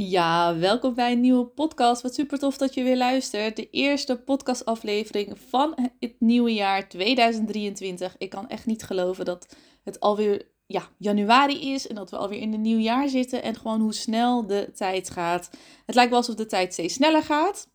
Ja, 0.00 0.56
welkom 0.58 0.94
bij 0.94 1.12
een 1.12 1.20
nieuwe 1.20 1.46
podcast. 1.46 2.02
Wat 2.02 2.14
super 2.14 2.38
tof 2.38 2.56
dat 2.56 2.74
je 2.74 2.82
weer 2.82 2.96
luistert. 2.96 3.56
De 3.56 3.70
eerste 3.70 4.16
podcastaflevering 4.16 5.38
van 5.48 5.90
het 5.98 6.14
nieuwe 6.18 6.54
jaar 6.54 6.88
2023. 6.88 8.14
Ik 8.18 8.30
kan 8.30 8.48
echt 8.48 8.66
niet 8.66 8.82
geloven 8.82 9.24
dat 9.24 9.56
het 9.84 10.00
alweer 10.00 10.48
ja, 10.66 10.88
januari 10.98 11.72
is 11.72 11.86
en 11.86 11.94
dat 11.94 12.10
we 12.10 12.16
alweer 12.16 12.40
in 12.40 12.52
een 12.52 12.60
nieuw 12.60 12.78
jaar 12.78 13.08
zitten 13.08 13.42
en 13.42 13.54
gewoon 13.54 13.80
hoe 13.80 13.94
snel 13.94 14.46
de 14.46 14.70
tijd 14.74 15.10
gaat. 15.10 15.50
Het 15.86 15.94
lijkt 15.94 16.10
wel 16.10 16.18
alsof 16.18 16.34
de 16.34 16.46
tijd 16.46 16.72
steeds 16.72 16.94
sneller 16.94 17.22
gaat. 17.22 17.68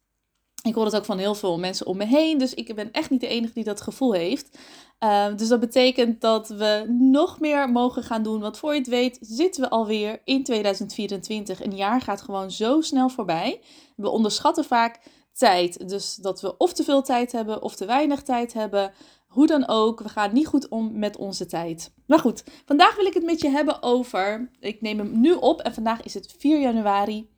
Ik 0.64 0.74
hoor 0.74 0.86
het 0.86 0.96
ook 0.96 1.06
van 1.06 1.18
heel 1.18 1.36
veel 1.36 1.60
mensen 1.60 1.86
om 1.86 1.98
me 1.98 2.06
heen, 2.06 2.38
dus 2.38 2.54
ik 2.54 2.76
ben 2.76 2.92
echt 2.92 3.10
niet 3.10 3.22
de 3.22 3.28
enige 3.28 3.54
die 3.54 3.64
dat 3.64 3.82
gevoel 3.82 4.14
heeft. 4.14 4.58
Ehm, 5.04 5.36
dus 5.36 5.48
dat 5.48 5.60
betekent 5.60 6.22
dat 6.22 6.48
we 6.48 6.86
nog 7.00 7.40
meer 7.40 7.70
mogen 7.70 8.04
gaan 8.04 8.24
doen. 8.24 8.40
Want 8.40 8.58
voor 8.58 8.74
je 8.74 8.80
het 8.80 8.88
weet 8.88 9.18
zitten 9.22 9.62
we 9.62 9.70
alweer 9.70 10.22
in 10.24 10.44
2024. 10.44 11.64
Een 11.64 11.76
jaar 11.76 12.02
gaat 12.02 12.22
gewoon 12.22 12.52
zo 12.52 12.82
snel 12.82 13.10
voorbij. 13.10 13.62
We 13.96 14.10
onderschatten 14.10 14.64
vaak 14.64 15.00
tijd. 15.34 15.90
Dus 15.90 16.16
dat 16.16 16.42
we 16.42 16.58
of 16.58 16.74
te 16.74 16.84
veel 16.84 17.02
tijd 17.02 17.32
hebben 17.32 17.62
of 17.62 17.76
te 17.76 17.86
weinig 17.86 18.22
tijd 18.22 18.54
hebben. 18.54 18.94
Hoe 19.28 19.48
dan 19.48 19.68
ook, 19.68 20.00
we 20.00 20.10
gaan 20.10 20.34
niet 20.34 20.48
goed 20.48 20.68
om 20.68 21.00
met 21.00 21.18
onze 21.18 21.46
tijd. 21.46 21.94
Maar 22.08 22.20
goed, 22.20 22.44
vandaag 22.66 22.96
wil 22.96 23.06
ik 23.06 23.14
het 23.14 23.24
met 23.24 23.42
je 23.42 23.50
hebben 23.50 23.84
over. 23.84 24.50
Ik 24.60 24.82
neem 24.82 24.98
hem 24.98 25.20
nu 25.20 25.34
op 25.34 25.62
en 25.62 25.74
vandaag 25.74 26.02
is 26.02 26.14
het 26.14 26.36
4 26.38 26.60
januari. 26.60 27.30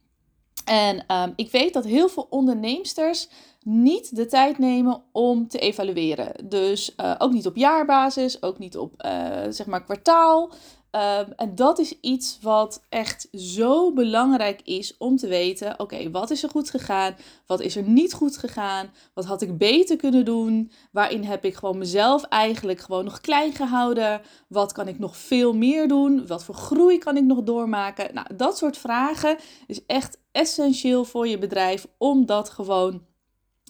En 0.65 1.13
um, 1.15 1.33
ik 1.35 1.51
weet 1.51 1.73
dat 1.73 1.85
heel 1.85 2.09
veel 2.09 2.27
onderneemsters 2.29 3.29
niet 3.65 4.15
de 4.15 4.25
tijd 4.25 4.57
nemen 4.57 5.03
om 5.11 5.47
te 5.47 5.59
evalueren. 5.59 6.49
Dus 6.49 6.93
uh, 6.97 7.15
ook 7.17 7.31
niet 7.31 7.45
op 7.45 7.55
jaarbasis, 7.55 8.41
ook 8.41 8.59
niet 8.59 8.77
op 8.77 9.03
uh, 9.05 9.11
zeg 9.49 9.65
maar 9.65 9.83
kwartaal. 9.83 10.51
Um, 10.91 11.33
en 11.35 11.55
dat 11.55 11.79
is 11.79 11.99
iets 12.01 12.39
wat 12.41 12.83
echt 12.89 13.27
zo 13.31 13.93
belangrijk 13.93 14.61
is 14.61 14.97
om 14.97 15.17
te 15.17 15.27
weten: 15.27 15.79
oké, 15.79 16.11
wat 16.11 16.31
is 16.31 16.43
er 16.43 16.49
goed 16.49 16.69
gegaan? 16.69 17.15
Wat 17.45 17.61
is 17.61 17.75
er 17.75 17.83
niet 17.83 18.13
goed 18.13 18.37
gegaan? 18.37 18.89
Wat 19.13 19.25
had 19.25 19.41
ik 19.41 19.57
beter 19.57 19.97
kunnen 19.97 20.25
doen? 20.25 20.71
Waarin 20.91 21.23
heb 21.23 21.45
ik 21.45 21.55
gewoon 21.55 21.77
mezelf 21.77 22.23
eigenlijk 22.23 22.79
gewoon 22.79 23.03
nog 23.03 23.21
klein 23.21 23.53
gehouden? 23.53 24.21
Wat 24.47 24.71
kan 24.71 24.87
ik 24.87 24.99
nog 24.99 25.17
veel 25.17 25.53
meer 25.53 25.87
doen? 25.87 26.27
Wat 26.27 26.43
voor 26.43 26.55
groei 26.55 26.97
kan 26.97 27.17
ik 27.17 27.23
nog 27.23 27.43
doormaken? 27.43 28.13
Nou, 28.13 28.35
dat 28.35 28.57
soort 28.57 28.77
vragen 28.77 29.37
is 29.67 29.85
echt 29.85 30.17
essentieel 30.31 31.05
voor 31.05 31.27
je 31.27 31.37
bedrijf 31.37 31.87
om 31.97 32.25
dat 32.25 32.49
gewoon 32.49 33.01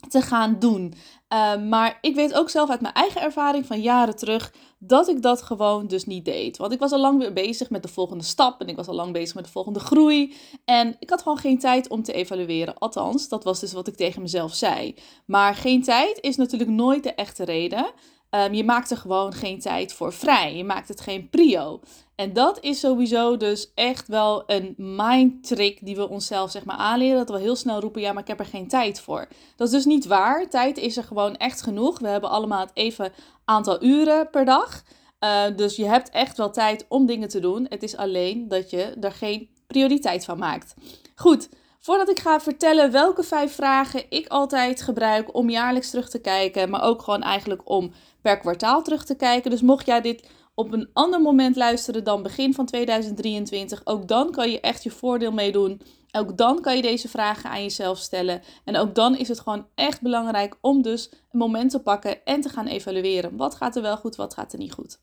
te 0.08 0.22
gaan 0.22 0.60
doen. 0.60 0.94
Uh, 1.34 1.58
maar 1.58 1.98
ik 2.02 2.16
weet 2.16 2.34
ook 2.34 2.50
zelf 2.50 2.70
uit 2.70 2.82
mijn 2.82 2.94
eigen 2.94 3.22
ervaring 3.22 3.66
van 3.66 3.82
jaren 3.82 4.16
terug 4.16 4.54
dat 4.80 5.08
ik 5.08 5.22
dat 5.22 5.42
gewoon 5.42 5.88
dus 5.88 6.06
niet 6.06 6.26
deed. 6.26 6.58
Want 6.58 6.72
ik 6.72 6.80
was 6.80 6.92
al 6.92 7.00
lang 7.00 7.20
weer 7.20 7.34
bezig 7.34 7.70
met 7.70 7.82
de 7.82 7.88
volgende 7.88 8.24
stap 8.24 8.62
en 8.62 8.68
ik 8.68 8.76
was 8.76 8.88
al 8.88 8.96
lang 8.96 9.14
bezig 9.14 9.36
met 9.36 9.46
de 9.46 9.52
volgende 9.52 9.80
groei. 9.80 10.34
En 10.66 10.96
ik 11.00 11.10
had 11.10 11.22
gewoon 11.22 11.38
geen 11.38 11.60
tijd 11.60 11.88
om 11.88 12.04
te 12.04 12.14
evalueren. 12.14 12.78
Althans, 12.78 13.30
dat 13.30 13.44
was 13.44 13.60
dus 13.60 13.74
wat 13.74 13.88
ik 13.88 13.96
tegen 13.96 14.22
mezelf 14.22 14.54
zei. 14.54 14.96
Maar 15.26 15.56
geen 15.56 15.84
tijd 15.84 16.18
is 16.22 16.36
natuurlijk 16.36 16.72
nooit 16.72 17.04
de 17.04 17.14
echte 17.14 17.46
reden. 17.46 17.92
Um, 18.36 18.54
je 18.54 18.64
maakt 18.64 18.92
er 18.92 18.98
gewoon 18.98 19.34
geen 19.34 19.60
tijd 19.60 19.94
voor 19.94 20.14
vrij. 20.14 20.56
Je 20.56 20.64
maakt 20.64 20.88
het 20.88 21.02
geen 21.02 21.30
prio. 21.30 21.80
En 22.16 22.34
dat 22.34 22.58
is 22.62 22.80
sowieso 22.80 23.38
dus 23.38 23.72
echt 23.74 24.08
wel 24.08 24.44
een 24.46 24.74
mind 24.78 25.48
trick 25.48 25.80
die 25.82 25.96
we 25.96 26.10
onszelf 26.10 26.52
zeg 26.52 26.66
maar 26.66 26.76
aanleren. 26.76 27.18
Dat 27.18 27.30
we 27.30 27.40
heel 27.40 27.56
snel 27.56 27.80
roepen, 27.80 28.02
ja, 28.02 28.14
maar 28.14 28.22
ik 28.22 28.28
heb 28.28 28.40
er 28.40 28.46
geen 28.46 28.68
tijd 28.68 29.02
voor. 29.02 29.28
Dat 29.56 29.68
is 29.68 29.74
dus 29.74 29.86
niet 29.86 30.06
waar. 30.06 30.50
Tijd 30.50 30.78
is 30.78 30.98
er 30.98 31.04
gewoon 31.04 31.36
echt 31.36 31.62
genoeg. 31.62 32.00
We 32.00 32.08
hebben 32.08 32.30
allemaal 32.30 32.60
het 32.60 32.72
even 32.74 33.12
aantal 33.46 33.84
uren 33.84 34.30
per 34.30 34.46
dag. 34.46 34.84
Uh, 35.20 35.44
dus 35.56 35.76
je 35.76 35.86
hebt 35.86 36.10
echt 36.10 36.38
wel 36.38 36.52
tijd 36.52 36.86
om 36.88 37.06
dingen 37.06 37.30
te 37.30 37.40
doen. 37.40 37.66
Het 37.70 37.84
is 37.84 37.98
alleen 37.98 38.48
dat 38.48 38.70
je 38.70 38.84
er 38.84 39.12
geen 39.12 39.50
prioriteit 39.68 40.26
van 40.26 40.38
maakt. 40.38 40.74
Goed, 41.16 41.50
Voordat 41.86 42.10
ik 42.10 42.20
ga 42.20 42.40
vertellen 42.40 42.92
welke 42.92 43.24
vijf 43.24 43.56
vragen 43.56 44.04
ik 44.10 44.28
altijd 44.28 44.82
gebruik 44.82 45.36
om 45.36 45.50
jaarlijks 45.50 45.90
terug 45.90 46.10
te 46.10 46.22
kijken, 46.22 46.70
maar 46.70 46.84
ook 46.84 47.02
gewoon 47.02 47.22
eigenlijk 47.22 47.70
om 47.70 47.92
per 48.22 48.38
kwartaal 48.38 48.84
terug 48.84 49.06
te 49.06 49.16
kijken. 49.16 49.52
Dus 49.52 49.62
mocht 49.62 49.86
jij 49.86 50.02
dit 50.02 50.30
op 50.56 50.74
een 50.74 50.90
ander 50.94 51.22
moment 51.22 51.56
luisteren 51.56 52.04
dan 52.04 52.24
begin 52.24 52.54
van 52.54 52.66
2023, 52.66 53.82
ook 53.84 54.08
dan 54.08 54.32
kan 54.32 54.52
je 54.52 54.60
echt 54.60 54.84
je 54.84 54.92
voordeel 54.92 55.32
meedoen. 55.32 55.82
Ook 56.12 56.38
dan 56.38 56.62
kan 56.62 56.76
je 56.76 56.82
deze 56.82 57.10
vragen 57.10 57.50
aan 57.50 57.62
jezelf 57.62 57.98
stellen. 57.98 58.42
En 58.64 58.78
ook 58.78 58.96
dan 58.96 59.18
is 59.18 59.28
het 59.28 59.40
gewoon 59.40 59.68
echt 59.76 60.02
belangrijk 60.02 60.58
om 60.62 60.82
dus 60.82 61.10
een 61.12 61.40
moment 61.40 61.72
te 61.72 61.80
pakken 61.80 62.24
en 62.24 62.42
te 62.42 62.50
gaan 62.50 62.68
evalueren. 62.68 63.38
Wat 63.38 63.56
gaat 63.56 63.76
er 63.76 63.82
wel 63.82 63.98
goed, 63.98 64.16
wat 64.16 64.34
gaat 64.34 64.54
er 64.54 64.60
niet 64.60 64.74
goed? 64.74 65.00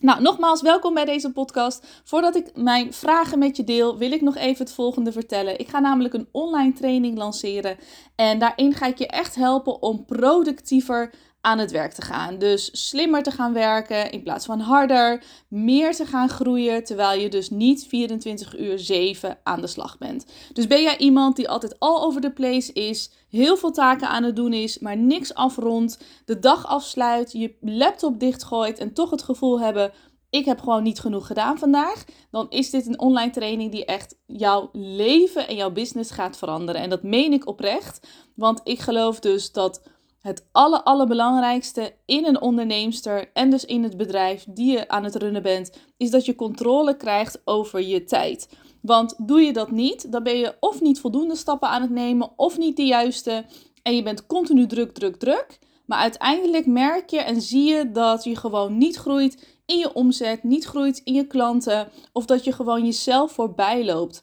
Nou, 0.00 0.22
nogmaals, 0.22 0.62
welkom 0.62 0.94
bij 0.94 1.04
deze 1.04 1.32
podcast. 1.32 1.86
Voordat 2.04 2.36
ik 2.36 2.50
mijn 2.54 2.92
vragen 2.92 3.38
met 3.38 3.56
je 3.56 3.64
deel, 3.64 3.98
wil 3.98 4.12
ik 4.12 4.20
nog 4.20 4.36
even 4.36 4.64
het 4.64 4.74
volgende 4.74 5.12
vertellen. 5.12 5.58
Ik 5.58 5.68
ga 5.68 5.78
namelijk 5.78 6.14
een 6.14 6.28
online 6.32 6.72
training 6.72 7.18
lanceren. 7.18 7.76
En 8.16 8.38
daarin 8.38 8.74
ga 8.74 8.86
ik 8.86 8.98
je 8.98 9.06
echt 9.06 9.34
helpen 9.34 9.82
om 9.82 10.04
productiever 10.04 11.14
aan 11.40 11.58
het 11.58 11.70
werk 11.70 11.92
te 11.92 12.02
gaan. 12.02 12.38
Dus 12.38 12.88
slimmer 12.88 13.22
te 13.22 13.30
gaan 13.30 13.52
werken 13.52 14.10
in 14.10 14.22
plaats 14.22 14.46
van 14.46 14.60
harder, 14.60 15.22
meer 15.48 15.94
te 15.94 16.06
gaan 16.06 16.28
groeien, 16.28 16.84
terwijl 16.84 17.20
je 17.20 17.28
dus 17.28 17.50
niet 17.50 17.86
24 17.88 18.58
uur 18.58 18.78
7 18.78 19.38
aan 19.42 19.60
de 19.60 19.66
slag 19.66 19.98
bent. 19.98 20.26
Dus 20.52 20.66
ben 20.66 20.82
jij 20.82 20.98
iemand 20.98 21.36
die 21.36 21.48
altijd 21.48 21.78
all 21.78 22.00
over 22.00 22.20
the 22.20 22.32
place 22.32 22.72
is, 22.72 23.10
heel 23.28 23.56
veel 23.56 23.72
taken 23.72 24.08
aan 24.08 24.22
het 24.22 24.36
doen 24.36 24.52
is, 24.52 24.78
maar 24.78 24.96
niks 24.96 25.34
afrondt, 25.34 25.98
de 26.24 26.38
dag 26.38 26.66
afsluit, 26.66 27.32
je 27.32 27.56
laptop 27.60 28.20
dichtgooit 28.20 28.78
en 28.78 28.92
toch 28.92 29.10
het 29.10 29.22
gevoel 29.22 29.60
hebben 29.60 29.92
ik 30.30 30.44
heb 30.44 30.60
gewoon 30.60 30.82
niet 30.82 31.00
genoeg 31.00 31.26
gedaan 31.26 31.58
vandaag, 31.58 32.04
dan 32.30 32.46
is 32.50 32.70
dit 32.70 32.86
een 32.86 33.00
online 33.00 33.30
training 33.30 33.70
die 33.70 33.84
echt 33.84 34.18
jouw 34.26 34.68
leven 34.72 35.48
en 35.48 35.56
jouw 35.56 35.70
business 35.70 36.10
gaat 36.10 36.36
veranderen. 36.36 36.80
En 36.80 36.90
dat 36.90 37.02
meen 37.02 37.32
ik 37.32 37.46
oprecht, 37.46 38.08
want 38.34 38.60
ik 38.64 38.80
geloof 38.80 39.20
dus 39.20 39.52
dat 39.52 39.82
het 40.26 40.46
aller, 40.52 40.82
allerbelangrijkste 40.82 41.94
in 42.04 42.24
een 42.24 42.40
onderneemster 42.40 43.30
en 43.32 43.50
dus 43.50 43.64
in 43.64 43.82
het 43.82 43.96
bedrijf 43.96 44.44
die 44.48 44.72
je 44.72 44.88
aan 44.88 45.04
het 45.04 45.14
runnen 45.14 45.42
bent, 45.42 45.72
is 45.96 46.10
dat 46.10 46.24
je 46.24 46.34
controle 46.34 46.96
krijgt 46.96 47.40
over 47.44 47.82
je 47.82 48.04
tijd. 48.04 48.48
Want 48.82 49.14
doe 49.26 49.40
je 49.40 49.52
dat 49.52 49.70
niet, 49.70 50.12
dan 50.12 50.22
ben 50.22 50.38
je 50.38 50.56
of 50.60 50.80
niet 50.80 51.00
voldoende 51.00 51.36
stappen 51.36 51.68
aan 51.68 51.82
het 51.82 51.90
nemen, 51.90 52.32
of 52.36 52.58
niet 52.58 52.76
de 52.76 52.86
juiste. 52.86 53.44
En 53.82 53.96
je 53.96 54.02
bent 54.02 54.26
continu 54.26 54.66
druk, 54.66 54.92
druk, 54.92 55.16
druk. 55.16 55.58
Maar 55.86 55.98
uiteindelijk 55.98 56.66
merk 56.66 57.10
je 57.10 57.20
en 57.20 57.40
zie 57.40 57.64
je 57.64 57.90
dat 57.90 58.24
je 58.24 58.36
gewoon 58.36 58.78
niet 58.78 58.96
groeit 58.96 59.60
in 59.66 59.78
je 59.78 59.94
omzet, 59.94 60.42
niet 60.42 60.64
groeit 60.64 61.00
in 61.04 61.14
je 61.14 61.26
klanten, 61.26 61.88
of 62.12 62.24
dat 62.24 62.44
je 62.44 62.52
gewoon 62.52 62.84
jezelf 62.84 63.32
voorbij 63.32 63.84
loopt. 63.84 64.22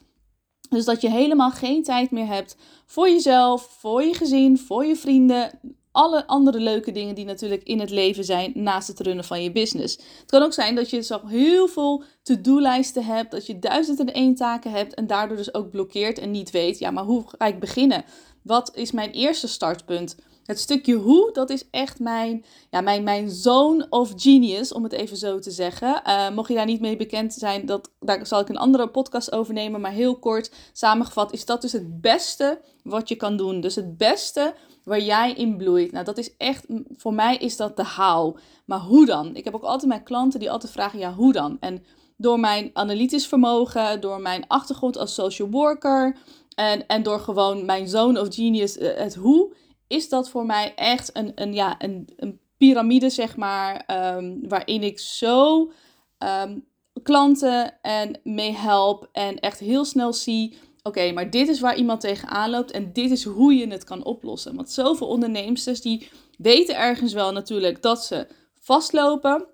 Dus 0.70 0.86
dat 0.86 1.02
je 1.02 1.10
helemaal 1.10 1.52
geen 1.52 1.84
tijd 1.84 2.12
meer 2.12 2.28
hebt 2.28 2.58
voor 2.86 3.10
jezelf, 3.10 3.62
voor 3.80 4.04
je 4.04 4.14
gezin, 4.14 4.58
voor 4.58 4.86
je 4.86 4.96
vrienden, 4.96 5.60
alle 5.94 6.28
andere 6.28 6.60
leuke 6.60 6.92
dingen 6.92 7.16
die 7.16 7.26
natuurlijk 7.26 7.64
in 7.64 7.80
het 7.80 7.90
leven 7.90 8.24
zijn 8.24 8.52
naast 8.56 8.88
het 8.88 9.00
runnen 9.00 9.26
van 9.26 9.44
je 9.44 9.52
business. 9.52 9.96
Het 9.96 10.32
kan 10.32 10.42
ook 10.42 10.54
zijn 10.54 10.76
dat 10.76 10.90
je 10.90 11.02
zo 11.02 11.22
heel 11.26 11.68
veel 11.68 12.04
to-do-lijsten 12.24 13.06
hebt, 13.06 13.32
dat 13.32 13.46
je 13.46 13.60
duizend 13.60 14.00
en 14.00 14.14
één 14.14 14.36
taken 14.36 14.72
hebt 14.72 14.94
en 14.94 15.08
daardoor 15.08 15.38
dus 15.38 15.54
ook 15.54 15.70
blokkeert 15.70 16.20
en 16.20 16.32
niet 16.32 16.52
weet, 16.52 16.80
ja, 16.80 16.92
maar 16.92 17.04
hoe 17.04 17.24
ga 17.28 17.46
ik 17.46 17.60
beginnen? 17.60 18.06
Wat 18.42 18.72
is 18.76 18.92
mijn 18.92 19.12
eerste 19.12 19.48
startpunt? 19.48 20.16
Het 20.46 20.60
stukje 20.60 20.94
hoe, 20.94 21.30
dat 21.34 21.50
is 21.50 21.70
echt 21.72 22.00
mijn, 22.00 22.46
ja, 22.70 22.82
mijn, 22.82 23.04
mijn 23.04 23.30
zone 23.30 23.88
of 23.90 24.14
genius, 24.16 24.74
om 24.74 24.84
het 24.84 24.92
even 24.92 25.18
zo 25.18 25.40
te 25.40 25.52
zeggen. 25.52 26.02
Uh, 26.08 26.30
mocht 26.30 26.48
je 26.48 26.56
daar 26.56 26.66
niet 26.66 26.82
mee 26.82 26.96
bekend 26.96 27.34
zijn, 27.34 27.66
dat, 27.66 27.90
daar 28.00 28.28
zal 28.28 28.40
ik 28.40 28.50
een 28.50 28.58
andere 28.58 28.88
podcast 28.88 29.32
over 29.32 29.54
nemen. 29.54 29.82
Maar 29.82 29.92
heel 29.92 30.20
kort 30.20 30.52
samengevat 30.74 31.34
is 31.34 31.46
dat 31.46 31.62
dus 31.62 31.72
het 31.72 32.02
beste 32.02 32.62
wat 32.84 33.10
je 33.10 33.16
kan 33.16 33.38
doen. 33.38 33.62
Dus 33.62 33.76
het 33.76 33.98
beste 33.98 34.54
waar 34.84 35.02
jij 35.02 35.34
in 35.34 35.58
bloeit. 35.58 35.92
Nou, 35.92 36.06
dat 36.06 36.18
is 36.18 36.38
echt, 36.38 36.66
voor 36.98 37.14
mij 37.14 37.38
is 37.38 37.58
dat 37.58 37.78
de 37.78 37.86
how. 37.86 38.38
Maar 38.66 38.80
hoe 38.80 39.06
dan? 39.06 39.36
Ik 39.36 39.44
heb 39.44 39.56
ook 39.56 39.64
altijd 39.64 39.90
mijn 39.90 40.04
klanten 40.04 40.40
die 40.40 40.52
altijd 40.52 40.72
vragen, 40.72 41.00
ja, 41.00 41.14
hoe 41.14 41.34
dan? 41.34 41.58
En 41.60 41.84
door 42.18 42.40
mijn 42.40 42.70
analytisch 42.74 43.28
vermogen, 43.28 44.02
door 44.02 44.22
mijn 44.22 44.48
achtergrond 44.48 44.98
als 44.98 45.14
social 45.14 45.50
worker 45.50 46.18
en, 46.56 46.88
en 46.88 47.04
door 47.04 47.20
gewoon 47.20 47.66
mijn 47.66 47.88
zone 47.88 48.22
of 48.22 48.36
genius, 48.36 48.78
eh, 48.78 48.98
het 48.98 49.16
hoe, 49.16 49.54
is 49.88 50.10
dat 50.10 50.30
voor 50.30 50.46
mij 50.46 50.74
echt 50.76 51.10
een, 51.18 51.32
een, 51.36 51.54
ja, 51.54 51.76
een, 51.80 52.10
een 52.18 52.40
piramide, 52.58 53.10
zeg 53.10 53.36
maar, 53.36 53.86
um, 54.16 54.48
waarin 54.48 54.84
ik 54.84 55.00
zo 55.00 55.72
um, 56.20 56.66
klanten 57.04 57.82
en 57.82 58.20
mee 58.24 58.52
help 58.52 59.10
en 59.12 59.40
echt 59.40 59.60
heel 59.60 59.86
snel 59.86 60.14
zie 60.14 60.58
oké, 60.84 61.12
maar 61.12 61.30
dit 61.30 61.48
is 61.48 61.60
waar 61.60 61.76
iemand 61.76 62.02
tegenaan 62.02 62.50
loopt 62.50 62.72
en 62.72 62.94
dit 62.94 63.12
is 63.12 63.24
hoe 63.24 63.54
je 63.54 63.68
het 63.68 63.84
kan 63.84 64.04
oplossen. 64.04 64.56
Want 64.56 64.72
zoveel 64.72 65.08
ondernemers 65.08 65.82
die 65.82 66.10
weten 66.38 66.78
ergens 66.78 67.14
wel 67.14 67.32
natuurlijk 67.32 67.82
dat 67.82 68.06
ze 68.06 68.28
vastlopen. 68.60 69.48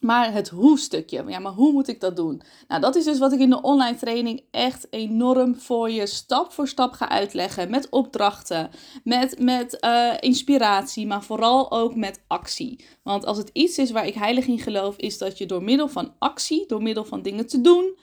Maar 0.00 0.32
het 0.32 0.48
hoe-stukje, 0.48 1.24
ja, 1.26 1.38
maar 1.38 1.52
hoe 1.52 1.72
moet 1.72 1.88
ik 1.88 2.00
dat 2.00 2.16
doen? 2.16 2.42
Nou, 2.68 2.80
dat 2.80 2.96
is 2.96 3.04
dus 3.04 3.18
wat 3.18 3.32
ik 3.32 3.40
in 3.40 3.50
de 3.50 3.62
online 3.62 3.96
training 3.96 4.44
echt 4.50 4.86
enorm 4.90 5.56
voor 5.56 5.90
je 5.90 6.06
stap 6.06 6.52
voor 6.52 6.68
stap 6.68 6.92
ga 6.92 7.08
uitleggen. 7.08 7.70
Met 7.70 7.88
opdrachten, 7.90 8.70
met, 9.04 9.38
met 9.38 9.76
uh, 9.80 10.12
inspiratie, 10.20 11.06
maar 11.06 11.22
vooral 11.22 11.70
ook 11.70 11.94
met 11.94 12.24
actie. 12.26 12.84
Want 13.02 13.26
als 13.26 13.38
het 13.38 13.50
iets 13.52 13.78
is 13.78 13.90
waar 13.90 14.06
ik 14.06 14.14
heilig 14.14 14.46
in 14.46 14.58
geloof, 14.58 14.96
is 14.96 15.18
dat 15.18 15.38
je 15.38 15.46
door 15.46 15.62
middel 15.62 15.88
van 15.88 16.14
actie, 16.18 16.66
door 16.66 16.82
middel 16.82 17.04
van 17.04 17.22
dingen 17.22 17.46
te 17.46 17.60
doen, 17.60 17.98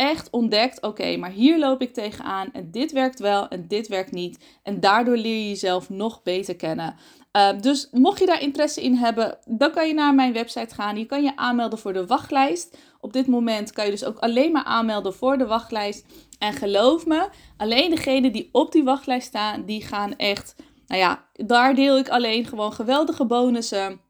echt 0.00 0.30
ontdekt: 0.30 0.82
oké, 0.82 1.16
maar 1.16 1.30
hier 1.30 1.58
loop 1.58 1.82
ik 1.82 1.94
tegenaan 1.94 2.52
en 2.52 2.70
dit 2.70 2.92
werkt 2.92 3.18
wel 3.18 3.48
en 3.48 3.64
dit 3.68 3.88
werkt 3.88 4.12
niet. 4.12 4.44
En 4.62 4.80
daardoor 4.80 5.16
leer 5.16 5.36
je 5.36 5.48
jezelf 5.48 5.90
nog 5.90 6.22
beter 6.22 6.56
kennen. 6.56 6.94
Uh, 7.36 7.60
dus 7.60 7.88
mocht 7.92 8.18
je 8.18 8.26
daar 8.26 8.42
interesse 8.42 8.82
in 8.82 8.94
hebben, 8.94 9.38
dan 9.44 9.70
kan 9.70 9.88
je 9.88 9.94
naar 9.94 10.14
mijn 10.14 10.32
website 10.32 10.74
gaan. 10.74 10.98
Je 10.98 11.06
kan 11.06 11.22
je 11.22 11.36
aanmelden 11.36 11.78
voor 11.78 11.92
de 11.92 12.06
wachtlijst. 12.06 12.76
Op 13.00 13.12
dit 13.12 13.26
moment 13.26 13.72
kan 13.72 13.84
je 13.84 13.90
dus 13.90 14.04
ook 14.04 14.18
alleen 14.18 14.52
maar 14.52 14.64
aanmelden 14.64 15.14
voor 15.14 15.38
de 15.38 15.46
wachtlijst. 15.46 16.06
En 16.38 16.52
geloof 16.52 17.06
me, 17.06 17.28
alleen 17.56 17.90
degenen 17.90 18.32
die 18.32 18.48
op 18.52 18.72
die 18.72 18.84
wachtlijst 18.84 19.26
staan, 19.26 19.64
die 19.64 19.82
gaan 19.82 20.16
echt. 20.16 20.54
Nou 20.86 21.00
ja, 21.00 21.24
daar 21.32 21.74
deel 21.74 21.98
ik 21.98 22.08
alleen 22.08 22.46
gewoon 22.46 22.72
geweldige 22.72 23.24
bonussen 23.24 24.00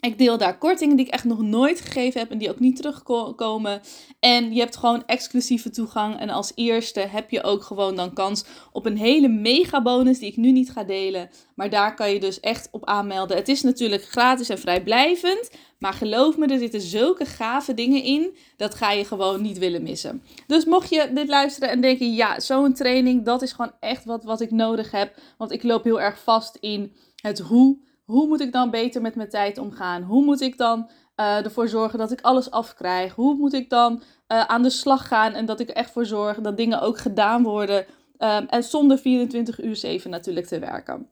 ik 0.00 0.18
deel 0.18 0.38
daar 0.38 0.58
kortingen 0.58 0.96
die 0.96 1.06
ik 1.06 1.12
echt 1.12 1.24
nog 1.24 1.42
nooit 1.42 1.80
gegeven 1.80 2.20
heb 2.20 2.30
en 2.30 2.38
die 2.38 2.50
ook 2.50 2.58
niet 2.58 2.76
terugkomen. 2.76 3.80
En 4.20 4.52
je 4.52 4.60
hebt 4.60 4.76
gewoon 4.76 5.06
exclusieve 5.06 5.70
toegang. 5.70 6.18
En 6.18 6.30
als 6.30 6.52
eerste 6.54 7.00
heb 7.00 7.30
je 7.30 7.42
ook 7.42 7.62
gewoon 7.62 7.96
dan 7.96 8.12
kans 8.12 8.44
op 8.72 8.86
een 8.86 8.96
hele 8.96 9.28
mega 9.28 9.82
bonus 9.82 10.18
die 10.18 10.28
ik 10.28 10.36
nu 10.36 10.52
niet 10.52 10.70
ga 10.70 10.84
delen. 10.84 11.30
Maar 11.54 11.70
daar 11.70 11.94
kan 11.94 12.12
je 12.12 12.20
dus 12.20 12.40
echt 12.40 12.68
op 12.70 12.84
aanmelden. 12.84 13.36
Het 13.36 13.48
is 13.48 13.62
natuurlijk 13.62 14.04
gratis 14.04 14.48
en 14.48 14.58
vrijblijvend. 14.58 15.50
Maar 15.78 15.92
geloof 15.92 16.36
me, 16.36 16.46
er 16.46 16.58
zitten 16.58 16.80
zulke 16.80 17.24
gave 17.24 17.74
dingen 17.74 18.02
in. 18.02 18.36
Dat 18.56 18.74
ga 18.74 18.92
je 18.92 19.04
gewoon 19.04 19.42
niet 19.42 19.58
willen 19.58 19.82
missen. 19.82 20.22
Dus 20.46 20.64
mocht 20.64 20.90
je 20.90 21.10
dit 21.14 21.28
luisteren 21.28 21.68
en 21.68 21.80
denken: 21.80 22.14
ja, 22.14 22.40
zo'n 22.40 22.74
training, 22.74 23.24
dat 23.24 23.42
is 23.42 23.52
gewoon 23.52 23.72
echt 23.80 24.04
wat, 24.04 24.24
wat 24.24 24.40
ik 24.40 24.50
nodig 24.50 24.90
heb. 24.90 25.14
Want 25.38 25.52
ik 25.52 25.62
loop 25.62 25.84
heel 25.84 26.00
erg 26.00 26.22
vast 26.22 26.56
in 26.60 26.92
het 27.22 27.38
hoe 27.38 27.78
hoe 28.10 28.26
moet 28.26 28.40
ik 28.40 28.52
dan 28.52 28.70
beter 28.70 29.02
met 29.02 29.14
mijn 29.14 29.28
tijd 29.28 29.58
omgaan? 29.58 30.02
Hoe 30.02 30.24
moet 30.24 30.40
ik 30.40 30.58
dan 30.58 30.90
uh, 31.16 31.44
ervoor 31.44 31.68
zorgen 31.68 31.98
dat 31.98 32.12
ik 32.12 32.20
alles 32.20 32.50
afkrijg? 32.50 33.14
Hoe 33.14 33.34
moet 33.34 33.52
ik 33.52 33.70
dan 33.70 33.92
uh, 33.92 34.44
aan 34.44 34.62
de 34.62 34.70
slag 34.70 35.08
gaan 35.08 35.32
en 35.32 35.46
dat 35.46 35.60
ik 35.60 35.68
echt 35.68 35.90
voor 35.90 36.06
zorg 36.06 36.40
dat 36.40 36.56
dingen 36.56 36.80
ook 36.80 36.98
gedaan 36.98 37.42
worden? 37.42 37.86
Um, 38.18 38.46
en 38.46 38.64
zonder 38.64 38.98
24 38.98 39.62
uur 39.62 39.76
7 39.76 40.10
natuurlijk 40.10 40.46
te 40.46 40.58
werken. 40.58 41.08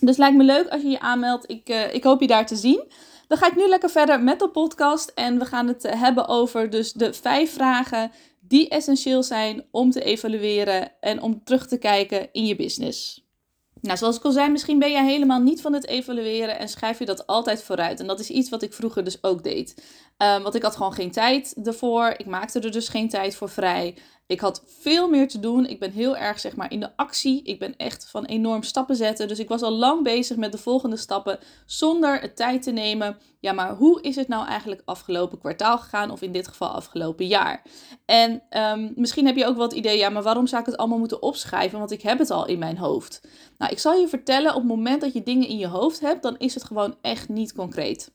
Dus 0.00 0.16
lijkt 0.16 0.36
me 0.36 0.44
leuk 0.44 0.68
als 0.68 0.82
je 0.82 0.88
je 0.88 1.00
aanmeldt. 1.00 1.50
Ik, 1.50 1.68
ik 1.92 2.04
hoop 2.04 2.20
je 2.20 2.26
daar 2.26 2.46
te 2.46 2.56
zien. 2.56 2.92
Dan 3.28 3.38
ga 3.38 3.46
ik 3.46 3.56
nu 3.56 3.68
lekker 3.68 3.90
verder 3.90 4.22
met 4.22 4.38
de 4.38 4.48
podcast. 4.48 5.12
En 5.14 5.38
we 5.38 5.44
gaan 5.44 5.66
het 5.66 5.82
hebben 5.82 6.28
over 6.28 6.70
dus 6.70 6.92
de 6.92 7.12
vijf 7.12 7.52
vragen 7.52 8.10
die 8.40 8.68
essentieel 8.68 9.22
zijn 9.22 9.64
om 9.70 9.90
te 9.90 10.02
evalueren 10.02 10.92
en 11.00 11.22
om 11.22 11.44
terug 11.44 11.66
te 11.66 11.78
kijken 11.78 12.28
in 12.32 12.46
je 12.46 12.56
business. 12.56 13.29
Nou, 13.80 13.98
zoals 13.98 14.16
ik 14.16 14.24
al 14.24 14.32
zei, 14.32 14.50
misschien 14.50 14.78
ben 14.78 14.90
jij 14.90 15.04
helemaal 15.04 15.40
niet 15.40 15.60
van 15.60 15.72
het 15.72 15.86
evalueren 15.86 16.58
en 16.58 16.68
schrijf 16.68 16.98
je 16.98 17.04
dat 17.04 17.26
altijd 17.26 17.62
vooruit. 17.62 18.00
En 18.00 18.06
dat 18.06 18.20
is 18.20 18.30
iets 18.30 18.50
wat 18.50 18.62
ik 18.62 18.72
vroeger 18.72 19.04
dus 19.04 19.22
ook 19.22 19.42
deed. 19.42 19.74
Um, 20.18 20.42
want 20.42 20.54
ik 20.54 20.62
had 20.62 20.76
gewoon 20.76 20.92
geen 20.92 21.10
tijd 21.10 21.54
ervoor. 21.64 22.14
Ik 22.16 22.26
maakte 22.26 22.60
er 22.60 22.70
dus 22.70 22.88
geen 22.88 23.08
tijd 23.08 23.36
voor 23.36 23.48
vrij. 23.48 23.96
Ik 24.30 24.40
had 24.40 24.62
veel 24.66 25.08
meer 25.08 25.28
te 25.28 25.40
doen. 25.40 25.66
Ik 25.66 25.78
ben 25.78 25.90
heel 25.90 26.16
erg 26.16 26.40
zeg 26.40 26.56
maar 26.56 26.72
in 26.72 26.80
de 26.80 26.96
actie. 26.96 27.42
Ik 27.42 27.58
ben 27.58 27.76
echt 27.76 28.10
van 28.10 28.24
enorm 28.24 28.62
stappen 28.62 28.96
zetten. 28.96 29.28
Dus 29.28 29.38
ik 29.38 29.48
was 29.48 29.62
al 29.62 29.70
lang 29.70 30.02
bezig 30.02 30.36
met 30.36 30.52
de 30.52 30.58
volgende 30.58 30.96
stappen 30.96 31.38
zonder 31.66 32.20
het 32.20 32.36
tijd 32.36 32.62
te 32.62 32.70
nemen. 32.70 33.18
Ja, 33.40 33.52
maar 33.52 33.74
hoe 33.74 34.02
is 34.02 34.16
het 34.16 34.28
nou 34.28 34.46
eigenlijk 34.46 34.82
afgelopen 34.84 35.38
kwartaal 35.38 35.78
gegaan? 35.78 36.10
Of 36.10 36.22
in 36.22 36.32
dit 36.32 36.48
geval 36.48 36.68
afgelopen 36.68 37.26
jaar? 37.26 37.62
En 38.04 38.42
um, 38.50 38.92
misschien 38.96 39.26
heb 39.26 39.36
je 39.36 39.46
ook 39.46 39.58
het 39.58 39.72
idee, 39.72 39.98
ja, 39.98 40.08
maar 40.08 40.22
waarom 40.22 40.46
zou 40.46 40.60
ik 40.60 40.66
het 40.66 40.76
allemaal 40.76 40.98
moeten 40.98 41.22
opschrijven? 41.22 41.78
Want 41.78 41.90
ik 41.90 42.02
heb 42.02 42.18
het 42.18 42.30
al 42.30 42.46
in 42.46 42.58
mijn 42.58 42.78
hoofd. 42.78 43.20
Nou, 43.58 43.72
ik 43.72 43.78
zal 43.78 43.94
je 43.94 44.08
vertellen, 44.08 44.54
op 44.54 44.60
het 44.60 44.70
moment 44.70 45.00
dat 45.00 45.12
je 45.12 45.22
dingen 45.22 45.48
in 45.48 45.58
je 45.58 45.68
hoofd 45.68 46.00
hebt, 46.00 46.22
dan 46.22 46.38
is 46.38 46.54
het 46.54 46.64
gewoon 46.64 46.96
echt 47.00 47.28
niet 47.28 47.52
concreet. 47.52 48.12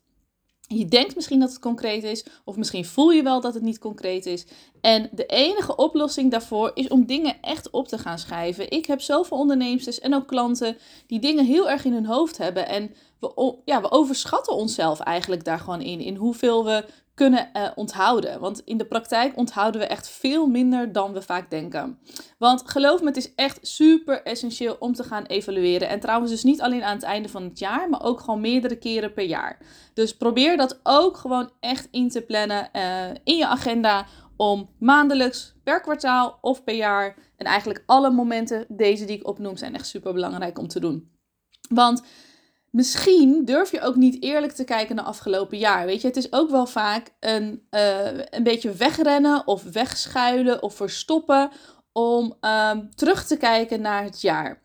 Je 0.68 0.86
denkt 0.86 1.16
misschien 1.16 1.40
dat 1.40 1.50
het 1.50 1.60
concreet 1.60 2.04
is, 2.04 2.26
of 2.44 2.56
misschien 2.56 2.86
voel 2.86 3.12
je 3.12 3.24
wel 3.24 3.42
dat 3.42 3.54
het 3.54 3.64
niet 3.64 3.80
concreet 3.80 4.26
is. 4.26 4.46
En 4.82 5.10
de 5.12 5.26
enige 5.26 5.76
oplossing 5.76 6.32
daarvoor 6.32 6.72
is 6.74 6.88
om 6.88 7.06
dingen 7.06 7.36
echt 7.42 7.70
op 7.70 7.88
te 7.88 7.98
gaan 7.98 8.20
schrijven. 8.20 8.72
Ik 8.72 8.86
heb 8.86 9.02
zoveel 9.02 9.38
ondernemers 9.38 10.00
en 10.00 10.16
ook 10.16 10.28
klanten 10.28 10.78
die 11.08 11.20
dingen 11.20 11.46
heel 11.46 11.70
erg 11.70 11.86
in 11.86 11.94
hun 11.94 12.06
hoofd 12.06 12.38
hebben. 12.38 12.68
En 12.68 12.96
we, 13.20 13.56
ja, 13.66 13.82
we 13.82 13.92
overschatten 13.92 14.56
onszelf 14.56 15.00
eigenlijk 15.00 15.44
daar 15.44 15.60
gewoon 15.60 15.82
in. 15.82 16.00
In 16.00 16.16
hoeveel 16.16 16.66
we 16.66 16.86
kunnen 17.16 17.50
uh, 17.54 17.68
onthouden. 17.76 18.40
Want 18.40 18.62
in 18.66 18.78
de 18.78 18.86
praktijk 18.86 19.38
onthouden 19.38 19.82
we 19.82 19.88
echt 19.88 20.10
veel 20.10 20.48
minder 20.48 20.92
dan 20.92 21.14
we 21.14 21.22
vaak 21.22 21.50
denken. 21.50 22.00
Want 22.38 22.64
geloof 22.66 23.02
me, 23.02 23.08
het 23.08 23.18
is 23.18 23.36
echt 23.36 23.60
super 23.62 24.24
essentieel 24.24 24.76
om 24.80 24.94
te 24.94 25.04
gaan 25.04 25.26
evalueren. 25.26 25.90
En 25.90 26.00
trouwens 26.00 26.32
dus 26.32 26.44
niet 26.44 26.62
alleen 26.62 26.84
aan 26.84 26.96
het 26.96 27.04
einde 27.04 27.30
van 27.30 27.44
het 27.44 27.60
jaar, 27.60 27.90
maar 27.90 28.04
ook 28.04 28.20
gewoon 28.20 28.42
meerdere 28.42 28.78
keren 28.78 29.14
per 29.14 29.26
jaar. 29.26 29.58
Dus 29.94 30.18
probeer 30.18 30.58
dat 30.58 30.80
ook 30.84 31.18
gewoon 31.18 31.52
echt 31.60 31.88
in 31.92 32.10
te 32.10 32.22
plannen 32.22 32.70
uh, 32.74 33.10
in 33.24 33.38
je 33.38 33.48
agenda 33.48 34.06
om 34.38 34.70
maandelijks, 34.80 35.56
per 35.64 35.82
kwartaal 35.82 36.38
of 36.42 36.64
per 36.64 36.76
jaar. 36.76 37.16
En 37.38 37.46
eigenlijk 37.46 37.84
alle 37.86 38.12
momenten, 38.12 38.66
deze 38.68 39.06
die 39.06 39.18
ik 39.18 39.28
opnoem, 39.28 39.58
zijn 39.58 39.76
echt 39.76 39.88
super 39.88 40.14
belangrijk 40.14 40.60
om 40.60 40.68
te 40.68 40.80
doen. 40.80 41.12
Want 41.70 42.04
misschien 42.76 43.46
durf 43.46 43.72
je 43.72 43.82
ook 43.82 43.96
niet 43.96 44.24
eerlijk 44.24 44.54
te 44.54 44.64
kijken 44.64 44.96
naar 44.96 45.06
afgelopen 45.06 45.58
jaar. 45.58 45.86
Weet 45.86 46.02
je, 46.02 46.08
het 46.08 46.18
is 46.18 46.34
ook 46.34 46.50
wel 46.50 46.66
vaak 46.66 47.14
een, 47.20 47.68
uh, 47.72 48.18
een 48.30 48.44
beetje 48.44 48.72
wegrennen 48.72 49.48
of 49.48 49.64
wegschuilen 49.64 50.64
of 50.64 50.76
verstoppen 50.76 51.52
om 51.92 52.38
um, 52.42 52.96
terug 52.96 53.26
te 53.26 53.38
kijken 53.38 53.82
naar 53.82 54.04
het 54.04 54.22
jaar. 54.22 54.64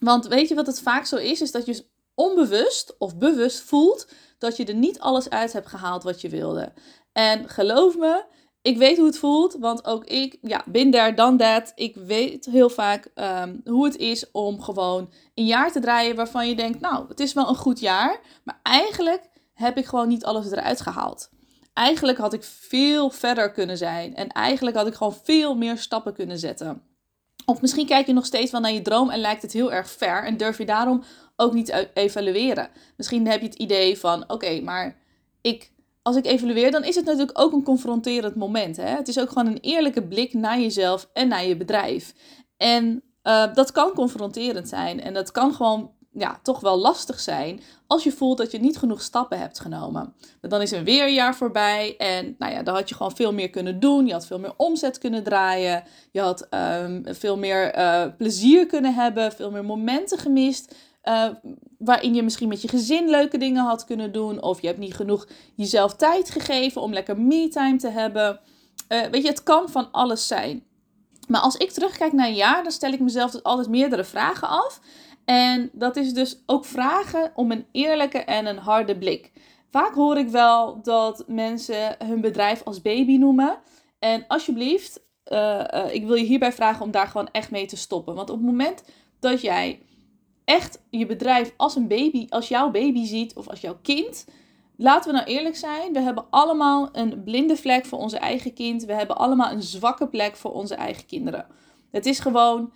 Want 0.00 0.26
weet 0.26 0.48
je 0.48 0.54
wat 0.54 0.66
het 0.66 0.80
vaak 0.80 1.06
zo 1.06 1.16
is? 1.16 1.40
Is 1.40 1.52
dat 1.52 1.66
je 1.66 1.86
onbewust 2.14 2.94
of 2.98 3.16
bewust 3.16 3.60
voelt 3.60 4.08
dat 4.38 4.56
je 4.56 4.64
er 4.64 4.74
niet 4.74 5.00
alles 5.00 5.30
uit 5.30 5.52
hebt 5.52 5.66
gehaald 5.66 6.02
wat 6.02 6.20
je 6.20 6.28
wilde. 6.28 6.72
En 7.12 7.48
geloof 7.48 7.96
me, 7.96 8.24
ik 8.62 8.78
weet 8.78 8.96
hoe 8.96 9.06
het 9.06 9.18
voelt, 9.18 9.56
want 9.58 9.84
ook 9.84 10.04
ik, 10.04 10.38
ja, 10.42 10.64
bin 10.66 10.90
daar 10.90 11.14
dan 11.14 11.36
dat. 11.36 11.72
Ik 11.74 11.94
weet 11.94 12.44
heel 12.44 12.70
vaak 12.70 13.10
um, 13.14 13.60
hoe 13.64 13.84
het 13.84 13.96
is 13.96 14.30
om 14.30 14.62
gewoon 14.62 15.12
een 15.34 15.46
jaar 15.46 15.72
te 15.72 15.80
draaien 15.80 16.16
waarvan 16.16 16.48
je 16.48 16.56
denkt, 16.56 16.80
nou, 16.80 17.08
het 17.08 17.20
is 17.20 17.32
wel 17.32 17.48
een 17.48 17.56
goed 17.56 17.80
jaar, 17.80 18.20
maar 18.44 18.60
eigenlijk 18.62 19.28
heb 19.54 19.76
ik 19.76 19.86
gewoon 19.86 20.08
niet 20.08 20.24
alles 20.24 20.50
eruit 20.50 20.80
gehaald. 20.80 21.30
Eigenlijk 21.72 22.18
had 22.18 22.32
ik 22.32 22.44
veel 22.44 23.10
verder 23.10 23.52
kunnen 23.52 23.78
zijn 23.78 24.14
en 24.14 24.28
eigenlijk 24.28 24.76
had 24.76 24.86
ik 24.86 24.94
gewoon 24.94 25.16
veel 25.22 25.56
meer 25.56 25.78
stappen 25.78 26.14
kunnen 26.14 26.38
zetten. 26.38 26.82
Of 27.46 27.60
misschien 27.60 27.86
kijk 27.86 28.06
je 28.06 28.12
nog 28.12 28.26
steeds 28.26 28.50
wel 28.50 28.60
naar 28.60 28.72
je 28.72 28.82
droom 28.82 29.10
en 29.10 29.20
lijkt 29.20 29.42
het 29.42 29.52
heel 29.52 29.72
erg 29.72 29.90
ver 29.90 30.24
en 30.24 30.36
durf 30.36 30.58
je 30.58 30.66
daarom 30.66 31.02
ook 31.36 31.52
niet 31.52 31.66
te 31.66 31.90
evalueren. 31.94 32.68
Misschien 32.96 33.26
heb 33.26 33.40
je 33.40 33.46
het 33.46 33.58
idee 33.58 33.98
van, 33.98 34.30
oké, 34.30 34.60
maar 34.60 34.96
ik 35.40 35.72
als 36.08 36.16
ik 36.16 36.26
evalueer, 36.26 36.70
dan 36.70 36.84
is 36.84 36.94
het 36.94 37.04
natuurlijk 37.04 37.38
ook 37.38 37.52
een 37.52 37.62
confronterend 37.62 38.34
moment. 38.34 38.76
Hè? 38.76 38.88
Het 38.88 39.08
is 39.08 39.18
ook 39.18 39.28
gewoon 39.28 39.46
een 39.46 39.60
eerlijke 39.60 40.02
blik 40.02 40.34
naar 40.34 40.60
jezelf 40.60 41.08
en 41.12 41.28
naar 41.28 41.46
je 41.46 41.56
bedrijf. 41.56 42.14
En 42.56 43.02
uh, 43.22 43.54
dat 43.54 43.72
kan 43.72 43.92
confronterend 43.92 44.68
zijn. 44.68 45.00
En 45.00 45.14
dat 45.14 45.30
kan 45.30 45.54
gewoon 45.54 45.90
ja, 46.12 46.38
toch 46.42 46.60
wel 46.60 46.78
lastig 46.78 47.20
zijn 47.20 47.60
als 47.86 48.04
je 48.04 48.12
voelt 48.12 48.38
dat 48.38 48.50
je 48.50 48.58
niet 48.58 48.78
genoeg 48.78 49.02
stappen 49.02 49.38
hebt 49.38 49.60
genomen. 49.60 50.14
Dan 50.40 50.62
is 50.62 50.70
een 50.70 50.84
weerjaar 50.84 51.34
voorbij 51.34 51.96
en 51.96 52.34
nou 52.38 52.52
ja, 52.52 52.62
dan 52.62 52.74
had 52.74 52.88
je 52.88 52.94
gewoon 52.94 53.16
veel 53.16 53.32
meer 53.32 53.50
kunnen 53.50 53.80
doen. 53.80 54.06
Je 54.06 54.12
had 54.12 54.26
veel 54.26 54.38
meer 54.38 54.54
omzet 54.56 54.98
kunnen 54.98 55.22
draaien. 55.22 55.82
Je 56.12 56.20
had 56.20 56.46
um, 56.50 57.02
veel 57.04 57.36
meer 57.36 57.78
uh, 57.78 58.04
plezier 58.16 58.66
kunnen 58.66 58.94
hebben, 58.94 59.32
veel 59.32 59.50
meer 59.50 59.64
momenten 59.64 60.18
gemist. 60.18 60.74
Uh, 61.08 61.28
waarin 61.78 62.14
je 62.14 62.22
misschien 62.22 62.48
met 62.48 62.62
je 62.62 62.68
gezin 62.68 63.10
leuke 63.10 63.38
dingen 63.38 63.64
had 63.64 63.84
kunnen 63.84 64.12
doen. 64.12 64.42
Of 64.42 64.60
je 64.60 64.66
hebt 64.66 64.78
niet 64.78 64.94
genoeg 64.94 65.28
jezelf 65.54 65.96
tijd 65.96 66.30
gegeven 66.30 66.82
om 66.82 66.92
lekker 66.92 67.20
me-time 67.20 67.76
te 67.76 67.88
hebben. 67.88 68.40
Uh, 68.88 69.02
weet 69.02 69.22
je, 69.22 69.28
het 69.28 69.42
kan 69.42 69.68
van 69.68 69.90
alles 69.92 70.26
zijn. 70.26 70.64
Maar 71.28 71.40
als 71.40 71.56
ik 71.56 71.70
terugkijk 71.70 72.12
naar 72.12 72.26
een 72.26 72.34
jaar, 72.34 72.62
dan 72.62 72.72
stel 72.72 72.92
ik 72.92 73.00
mezelf 73.00 73.30
dus 73.30 73.42
altijd 73.42 73.68
meerdere 73.68 74.04
vragen 74.04 74.48
af. 74.48 74.80
En 75.24 75.70
dat 75.72 75.96
is 75.96 76.12
dus 76.12 76.42
ook 76.46 76.64
vragen 76.64 77.32
om 77.34 77.50
een 77.50 77.66
eerlijke 77.72 78.18
en 78.18 78.46
een 78.46 78.58
harde 78.58 78.98
blik. 78.98 79.32
Vaak 79.70 79.94
hoor 79.94 80.18
ik 80.18 80.28
wel 80.28 80.82
dat 80.82 81.24
mensen 81.26 81.96
hun 82.04 82.20
bedrijf 82.20 82.62
als 82.64 82.82
baby 82.82 83.16
noemen. 83.16 83.58
En 83.98 84.24
alsjeblieft, 84.28 85.00
uh, 85.32 85.64
ik 85.90 86.06
wil 86.06 86.14
je 86.14 86.24
hierbij 86.24 86.52
vragen 86.52 86.84
om 86.84 86.90
daar 86.90 87.06
gewoon 87.06 87.28
echt 87.32 87.50
mee 87.50 87.66
te 87.66 87.76
stoppen. 87.76 88.14
Want 88.14 88.30
op 88.30 88.36
het 88.36 88.46
moment 88.46 88.84
dat 89.20 89.40
jij 89.40 89.82
echt 90.48 90.82
je 90.90 91.06
bedrijf 91.06 91.52
als 91.56 91.76
een 91.76 91.88
baby, 91.88 92.26
als 92.28 92.48
jouw 92.48 92.70
baby 92.70 93.04
ziet 93.04 93.34
of 93.34 93.48
als 93.48 93.60
jouw 93.60 93.78
kind. 93.82 94.26
Laten 94.76 95.10
we 95.10 95.16
nou 95.16 95.30
eerlijk 95.30 95.56
zijn, 95.56 95.92
we 95.92 96.00
hebben 96.00 96.26
allemaal 96.30 96.88
een 96.92 97.22
blinde 97.24 97.56
vlek 97.56 97.84
voor 97.84 97.98
onze 97.98 98.18
eigen 98.18 98.52
kind. 98.52 98.84
We 98.84 98.92
hebben 98.92 99.16
allemaal 99.16 99.50
een 99.50 99.62
zwakke 99.62 100.08
plek 100.08 100.36
voor 100.36 100.52
onze 100.52 100.74
eigen 100.74 101.06
kinderen. 101.06 101.46
Het 101.90 102.06
is 102.06 102.18
gewoon 102.18 102.72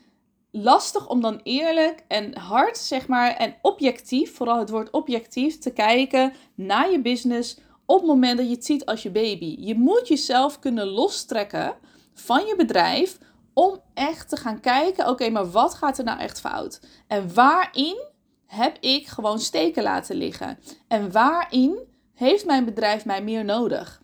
lastig 0.51 1.09
om 1.09 1.21
dan 1.21 1.41
eerlijk 1.43 2.05
en 2.09 2.39
hard, 2.39 2.79
zeg 2.79 3.07
maar, 3.09 3.37
en 3.37 3.55
objectief, 3.63 4.35
vooral 4.35 4.59
het 4.59 4.71
woord 4.71 4.91
objectief, 4.91 5.59
te 5.59 5.73
kijken 5.73 6.33
naar 6.55 6.91
je 6.91 7.01
business 7.01 7.59
op 7.87 7.99
het 7.99 8.07
moment 8.07 8.39
dat 8.39 8.47
je 8.47 8.55
het 8.55 8.65
ziet 8.65 8.87
als 8.87 9.03
je 9.03 9.11
baby. 9.11 9.57
Je 9.59 9.75
moet 9.75 10.09
jezelf 10.09 10.59
kunnen 10.59 10.87
lostrekken 10.87 11.75
van 12.15 12.47
je 12.47 12.57
bedrijf 12.57 13.19
om 13.55 13.81
echt 13.95 14.29
te 14.29 14.37
gaan 14.37 14.61
kijken, 14.61 15.09
oké, 15.09 15.31
maar 15.31 15.51
wat 15.51 15.75
gaat 15.75 15.99
er 15.99 16.05
nou 16.05 16.19
echt 16.19 16.41
fout? 16.41 16.81
En 17.07 17.35
waarin 17.35 18.05
heb 18.47 18.77
ik 18.81 19.07
gewoon 19.07 19.39
steken 19.39 19.83
laten 19.83 20.17
liggen? 20.17 20.59
En 20.89 21.13
waarin 21.13 21.79
heeft 22.15 22.47
mijn 22.47 22.65
bedrijf 22.65 23.05
mij 23.05 23.23
meer 23.23 23.45
nodig? 23.45 24.03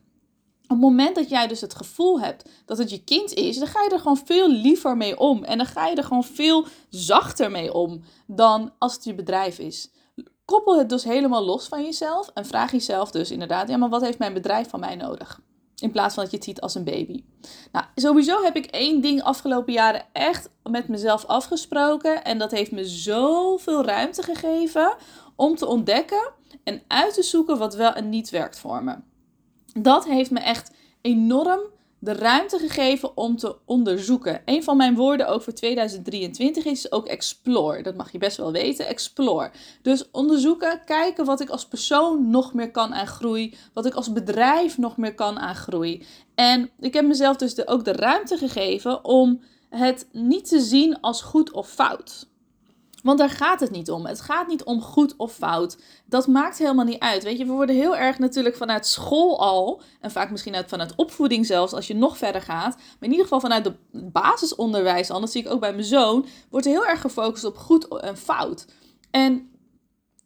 op 0.68 0.76
het 0.76 0.84
moment 0.84 1.14
dat 1.14 1.28
jij 1.28 1.46
dus 1.46 1.60
het 1.60 1.74
gevoel 1.74 2.20
hebt 2.20 2.50
dat 2.64 2.78
het 2.78 2.90
je 2.90 3.04
kind 3.04 3.34
is, 3.34 3.58
dan 3.58 3.66
ga 3.66 3.82
je 3.82 3.90
er 3.90 3.98
gewoon 3.98 4.20
veel 4.24 4.50
liever 4.50 4.96
mee 4.96 5.18
om. 5.18 5.44
En 5.44 5.56
dan 5.56 5.66
ga 5.66 5.86
je 5.86 5.96
er 5.96 6.04
gewoon 6.04 6.24
veel 6.24 6.66
zachter 6.88 7.50
mee 7.50 7.72
om 7.72 8.02
dan 8.26 8.72
als 8.78 8.94
het 8.94 9.04
je 9.04 9.14
bedrijf 9.14 9.58
is. 9.58 9.90
Koppel 10.44 10.78
het 10.78 10.88
dus 10.88 11.04
helemaal 11.04 11.44
los 11.44 11.68
van 11.68 11.84
jezelf 11.84 12.30
en 12.34 12.46
vraag 12.46 12.72
jezelf 12.72 13.10
dus 13.10 13.30
inderdaad, 13.30 13.68
ja, 13.68 13.76
maar 13.76 13.88
wat 13.88 14.02
heeft 14.02 14.18
mijn 14.18 14.32
bedrijf 14.32 14.68
van 14.68 14.80
mij 14.80 14.96
nodig? 14.96 15.40
In 15.80 15.90
plaats 15.90 16.14
van 16.14 16.22
dat 16.22 16.32
je 16.32 16.38
het 16.38 16.46
ziet 16.46 16.60
als 16.60 16.74
een 16.74 16.84
baby. 16.84 17.24
Nou, 17.72 17.84
sowieso 17.94 18.42
heb 18.42 18.56
ik 18.56 18.66
één 18.66 19.00
ding 19.00 19.22
afgelopen 19.22 19.72
jaren 19.72 20.06
echt 20.12 20.50
met 20.62 20.88
mezelf 20.88 21.24
afgesproken. 21.24 22.24
En 22.24 22.38
dat 22.38 22.50
heeft 22.50 22.70
me 22.70 22.84
zoveel 22.84 23.84
ruimte 23.84 24.22
gegeven 24.22 24.96
om 25.36 25.56
te 25.56 25.66
ontdekken 25.66 26.32
en 26.64 26.82
uit 26.88 27.14
te 27.14 27.22
zoeken 27.22 27.58
wat 27.58 27.74
wel 27.74 27.92
en 27.92 28.08
niet 28.08 28.30
werkt 28.30 28.58
voor 28.58 28.84
me. 28.84 28.96
Dat 29.74 30.04
heeft 30.04 30.30
me 30.30 30.40
echt 30.40 30.70
enorm 31.00 31.60
de 31.98 32.12
ruimte 32.12 32.58
gegeven 32.58 33.16
om 33.16 33.36
te 33.36 33.56
onderzoeken. 33.64 34.42
Een 34.44 34.64
van 34.64 34.76
mijn 34.76 34.94
woorden 34.94 35.28
ook 35.28 35.42
voor 35.42 35.52
2023 35.52 36.64
is 36.64 36.92
ook 36.92 37.06
explore. 37.06 37.82
Dat 37.82 37.96
mag 37.96 38.12
je 38.12 38.18
best 38.18 38.36
wel 38.36 38.52
weten, 38.52 38.86
explore. 38.86 39.50
Dus 39.82 40.10
onderzoeken, 40.10 40.80
kijken 40.84 41.24
wat 41.24 41.40
ik 41.40 41.48
als 41.48 41.66
persoon 41.66 42.30
nog 42.30 42.54
meer 42.54 42.70
kan 42.70 42.94
aan 42.94 43.06
groei, 43.06 43.56
wat 43.72 43.86
ik 43.86 43.94
als 43.94 44.12
bedrijf 44.12 44.78
nog 44.78 44.96
meer 44.96 45.14
kan 45.14 45.38
aan 45.38 45.54
groei. 45.56 46.06
En 46.34 46.70
ik 46.80 46.94
heb 46.94 47.06
mezelf 47.06 47.36
dus 47.36 47.66
ook 47.66 47.84
de 47.84 47.92
ruimte 47.92 48.36
gegeven 48.36 49.04
om 49.04 49.42
het 49.68 50.08
niet 50.12 50.48
te 50.48 50.60
zien 50.60 51.00
als 51.00 51.22
goed 51.22 51.50
of 51.50 51.68
fout. 51.68 52.27
Want 53.02 53.18
daar 53.18 53.30
gaat 53.30 53.60
het 53.60 53.70
niet 53.70 53.90
om. 53.90 54.06
Het 54.06 54.20
gaat 54.20 54.46
niet 54.46 54.64
om 54.64 54.82
goed 54.82 55.14
of 55.16 55.32
fout. 55.32 55.78
Dat 56.06 56.26
maakt 56.26 56.58
helemaal 56.58 56.84
niet 56.84 56.98
uit. 56.98 57.22
Weet 57.22 57.38
je, 57.38 57.44
we 57.44 57.52
worden 57.52 57.74
heel 57.74 57.96
erg 57.96 58.18
natuurlijk 58.18 58.56
vanuit 58.56 58.86
school 58.86 59.40
al, 59.40 59.80
en 60.00 60.10
vaak 60.10 60.30
misschien 60.30 60.54
uit, 60.54 60.68
vanuit 60.68 60.94
opvoeding 60.96 61.46
zelfs, 61.46 61.72
als 61.72 61.86
je 61.86 61.94
nog 61.94 62.18
verder 62.18 62.42
gaat, 62.42 62.76
maar 62.76 62.96
in 63.00 63.10
ieder 63.10 63.22
geval 63.22 63.40
vanuit 63.40 63.64
het 63.64 63.76
basisonderwijs 64.12 65.10
al, 65.10 65.20
dat 65.20 65.30
zie 65.30 65.44
ik 65.44 65.50
ook 65.50 65.60
bij 65.60 65.72
mijn 65.72 65.84
zoon, 65.84 66.26
wordt 66.50 66.66
er 66.66 66.72
heel 66.72 66.86
erg 66.86 67.00
gefocust 67.00 67.44
op 67.44 67.56
goed 67.56 67.88
en 67.98 68.16
fout. 68.16 68.66
En 69.10 69.50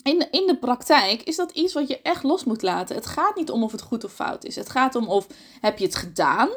in, 0.03 0.31
in 0.31 0.47
de 0.47 0.57
praktijk 0.61 1.23
is 1.23 1.37
dat 1.37 1.51
iets 1.51 1.73
wat 1.73 1.89
je 1.89 2.03
echt 2.03 2.23
los 2.23 2.45
moet 2.45 2.63
laten. 2.63 2.97
Het 2.97 3.07
gaat 3.07 3.37
niet 3.37 3.51
om 3.51 3.63
of 3.63 3.73
het 3.73 3.83
goed 3.83 4.05
of 4.05 4.13
fout 4.13 4.45
is. 4.45 4.57
Het 4.57 4.71
gaat 4.71 4.95
om 4.95 5.09
of 5.09 5.27
heb 5.61 5.79
je 5.79 5.85
het 5.85 5.97
gedaan. 5.97 6.49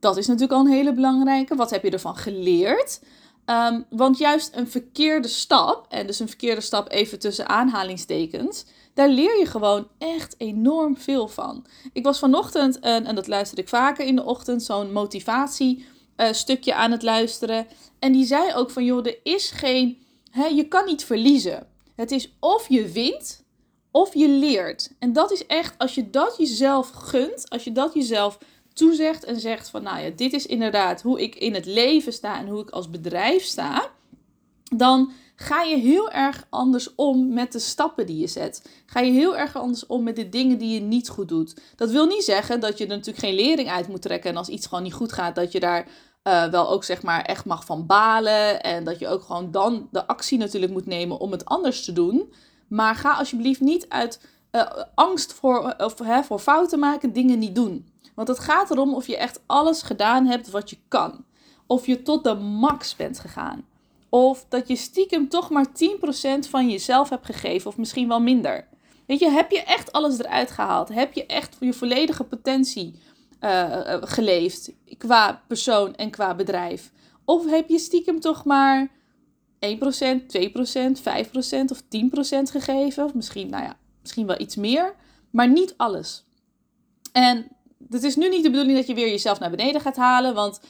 Dat 0.00 0.16
is 0.16 0.26
natuurlijk 0.26 0.52
al 0.52 0.60
een 0.66 0.72
hele 0.72 0.92
belangrijke. 0.92 1.54
Wat 1.54 1.70
heb 1.70 1.82
je 1.82 1.90
ervan 1.90 2.16
geleerd? 2.16 3.00
Um, 3.50 3.84
want 3.90 4.18
juist 4.18 4.56
een 4.56 4.70
verkeerde 4.70 5.28
stap, 5.28 5.86
en 5.88 6.06
dus 6.06 6.20
een 6.20 6.28
verkeerde 6.28 6.60
stap 6.60 6.90
even 6.90 7.18
tussen 7.18 7.48
aanhalingstekens, 7.48 8.64
daar 8.94 9.08
leer 9.08 9.38
je 9.38 9.46
gewoon 9.46 9.88
echt 9.98 10.34
enorm 10.38 10.96
veel 10.96 11.28
van. 11.28 11.66
Ik 11.92 12.04
was 12.04 12.18
vanochtend, 12.18 12.78
en, 12.78 13.06
en 13.06 13.14
dat 13.14 13.26
luister 13.26 13.58
ik 13.58 13.68
vaker 13.68 14.06
in 14.06 14.16
de 14.16 14.24
ochtend, 14.24 14.62
zo'n 14.62 14.92
motivatiestukje 14.92 16.70
uh, 16.70 16.78
aan 16.78 16.90
het 16.90 17.02
luisteren. 17.02 17.66
En 17.98 18.12
die 18.12 18.26
zei 18.26 18.54
ook 18.54 18.70
van, 18.70 18.84
joh, 18.84 19.06
er 19.06 19.18
is 19.22 19.50
geen, 19.50 19.98
hè, 20.30 20.46
je 20.46 20.68
kan 20.68 20.84
niet 20.84 21.04
verliezen. 21.04 21.66
Het 21.94 22.10
is 22.10 22.36
of 22.40 22.68
je 22.68 22.88
wint, 22.88 23.44
of 23.90 24.14
je 24.14 24.28
leert. 24.28 24.90
En 24.98 25.12
dat 25.12 25.32
is 25.32 25.46
echt, 25.46 25.74
als 25.78 25.94
je 25.94 26.10
dat 26.10 26.34
jezelf 26.38 26.90
gunt, 26.90 27.50
als 27.50 27.64
je 27.64 27.72
dat 27.72 27.94
jezelf 27.94 28.38
toezegt 28.78 29.24
en 29.24 29.40
zegt 29.40 29.68
van, 29.68 29.82
nou 29.82 30.00
ja, 30.00 30.10
dit 30.16 30.32
is 30.32 30.46
inderdaad 30.46 31.02
hoe 31.02 31.22
ik 31.22 31.34
in 31.34 31.54
het 31.54 31.66
leven 31.66 32.12
sta 32.12 32.38
en 32.38 32.48
hoe 32.48 32.62
ik 32.62 32.70
als 32.70 32.90
bedrijf 32.90 33.42
sta, 33.42 33.90
dan 34.76 35.12
ga 35.36 35.62
je 35.62 35.76
heel 35.76 36.10
erg 36.10 36.46
anders 36.50 36.94
om 36.94 37.32
met 37.32 37.52
de 37.52 37.58
stappen 37.58 38.06
die 38.06 38.18
je 38.18 38.26
zet. 38.26 38.70
Ga 38.86 39.00
je 39.00 39.12
heel 39.12 39.36
erg 39.36 39.56
anders 39.56 39.86
om 39.86 40.02
met 40.02 40.16
de 40.16 40.28
dingen 40.28 40.58
die 40.58 40.74
je 40.74 40.80
niet 40.80 41.08
goed 41.08 41.28
doet. 41.28 41.60
Dat 41.76 41.90
wil 41.90 42.06
niet 42.06 42.24
zeggen 42.24 42.60
dat 42.60 42.78
je 42.78 42.84
er 42.84 42.90
natuurlijk 42.90 43.24
geen 43.24 43.34
lering 43.34 43.68
uit 43.68 43.88
moet 43.88 44.02
trekken 44.02 44.30
en 44.30 44.36
als 44.36 44.48
iets 44.48 44.66
gewoon 44.66 44.84
niet 44.84 44.94
goed 44.94 45.12
gaat, 45.12 45.34
dat 45.34 45.52
je 45.52 45.60
daar 45.60 45.88
uh, 46.24 46.44
wel 46.44 46.70
ook 46.70 46.84
zeg 46.84 47.02
maar 47.02 47.22
echt 47.22 47.44
mag 47.44 47.64
van 47.64 47.86
balen 47.86 48.62
en 48.62 48.84
dat 48.84 48.98
je 48.98 49.08
ook 49.08 49.22
gewoon 49.22 49.50
dan 49.50 49.88
de 49.90 50.06
actie 50.06 50.38
natuurlijk 50.38 50.72
moet 50.72 50.86
nemen 50.86 51.18
om 51.18 51.32
het 51.32 51.44
anders 51.44 51.84
te 51.84 51.92
doen. 51.92 52.32
Maar 52.68 52.94
ga 52.94 53.12
alsjeblieft 53.12 53.60
niet 53.60 53.88
uit 53.88 54.20
uh, 54.52 54.62
angst 54.94 55.32
voor, 55.32 55.74
of, 55.78 55.98
hè, 55.98 56.22
voor 56.22 56.38
fouten 56.38 56.78
maken 56.78 57.12
dingen 57.12 57.38
niet 57.38 57.54
doen. 57.54 57.92
Want 58.18 58.30
het 58.30 58.38
gaat 58.38 58.70
erom 58.70 58.94
of 58.94 59.06
je 59.06 59.16
echt 59.16 59.40
alles 59.46 59.82
gedaan 59.82 60.26
hebt 60.26 60.50
wat 60.50 60.70
je 60.70 60.76
kan. 60.88 61.24
Of 61.66 61.86
je 61.86 62.02
tot 62.02 62.24
de 62.24 62.34
max 62.34 62.96
bent 62.96 63.18
gegaan. 63.18 63.66
Of 64.08 64.46
dat 64.48 64.68
je 64.68 64.76
stiekem 64.76 65.28
toch 65.28 65.50
maar 65.50 65.66
10% 65.66 65.70
van 66.48 66.70
jezelf 66.70 67.08
hebt 67.08 67.26
gegeven, 67.26 67.70
of 67.70 67.76
misschien 67.76 68.08
wel 68.08 68.20
minder. 68.20 68.68
Weet 69.06 69.18
je, 69.18 69.30
heb 69.30 69.50
je 69.50 69.62
echt 69.62 69.92
alles 69.92 70.18
eruit 70.18 70.50
gehaald? 70.50 70.88
Heb 70.88 71.12
je 71.12 71.26
echt 71.26 71.56
je 71.60 71.72
volledige 71.72 72.24
potentie 72.24 73.00
uh, 73.40 73.80
geleefd 74.00 74.72
qua 74.96 75.42
persoon 75.46 75.94
en 75.94 76.10
qua 76.10 76.34
bedrijf? 76.34 76.92
Of 77.24 77.50
heb 77.50 77.68
je 77.68 77.78
stiekem 77.78 78.20
toch 78.20 78.44
maar 78.44 78.88
1%, 78.88 78.88
2%, 79.60 79.68
5% 79.68 81.64
of 81.68 81.82
10% 81.82 81.86
gegeven? 82.50 83.04
Of 83.04 83.14
misschien, 83.14 83.50
nou 83.50 83.64
ja, 83.64 83.76
misschien 84.00 84.26
wel 84.26 84.40
iets 84.40 84.56
meer, 84.56 84.94
maar 85.30 85.48
niet 85.48 85.74
alles. 85.76 86.26
En 87.12 87.56
het 87.90 88.02
is 88.02 88.16
nu 88.16 88.28
niet 88.28 88.42
de 88.42 88.50
bedoeling 88.50 88.76
dat 88.76 88.86
je 88.86 88.94
weer 88.94 89.08
jezelf 89.08 89.38
naar 89.38 89.50
beneden 89.50 89.80
gaat 89.80 89.96
halen, 89.96 90.34
want 90.34 90.60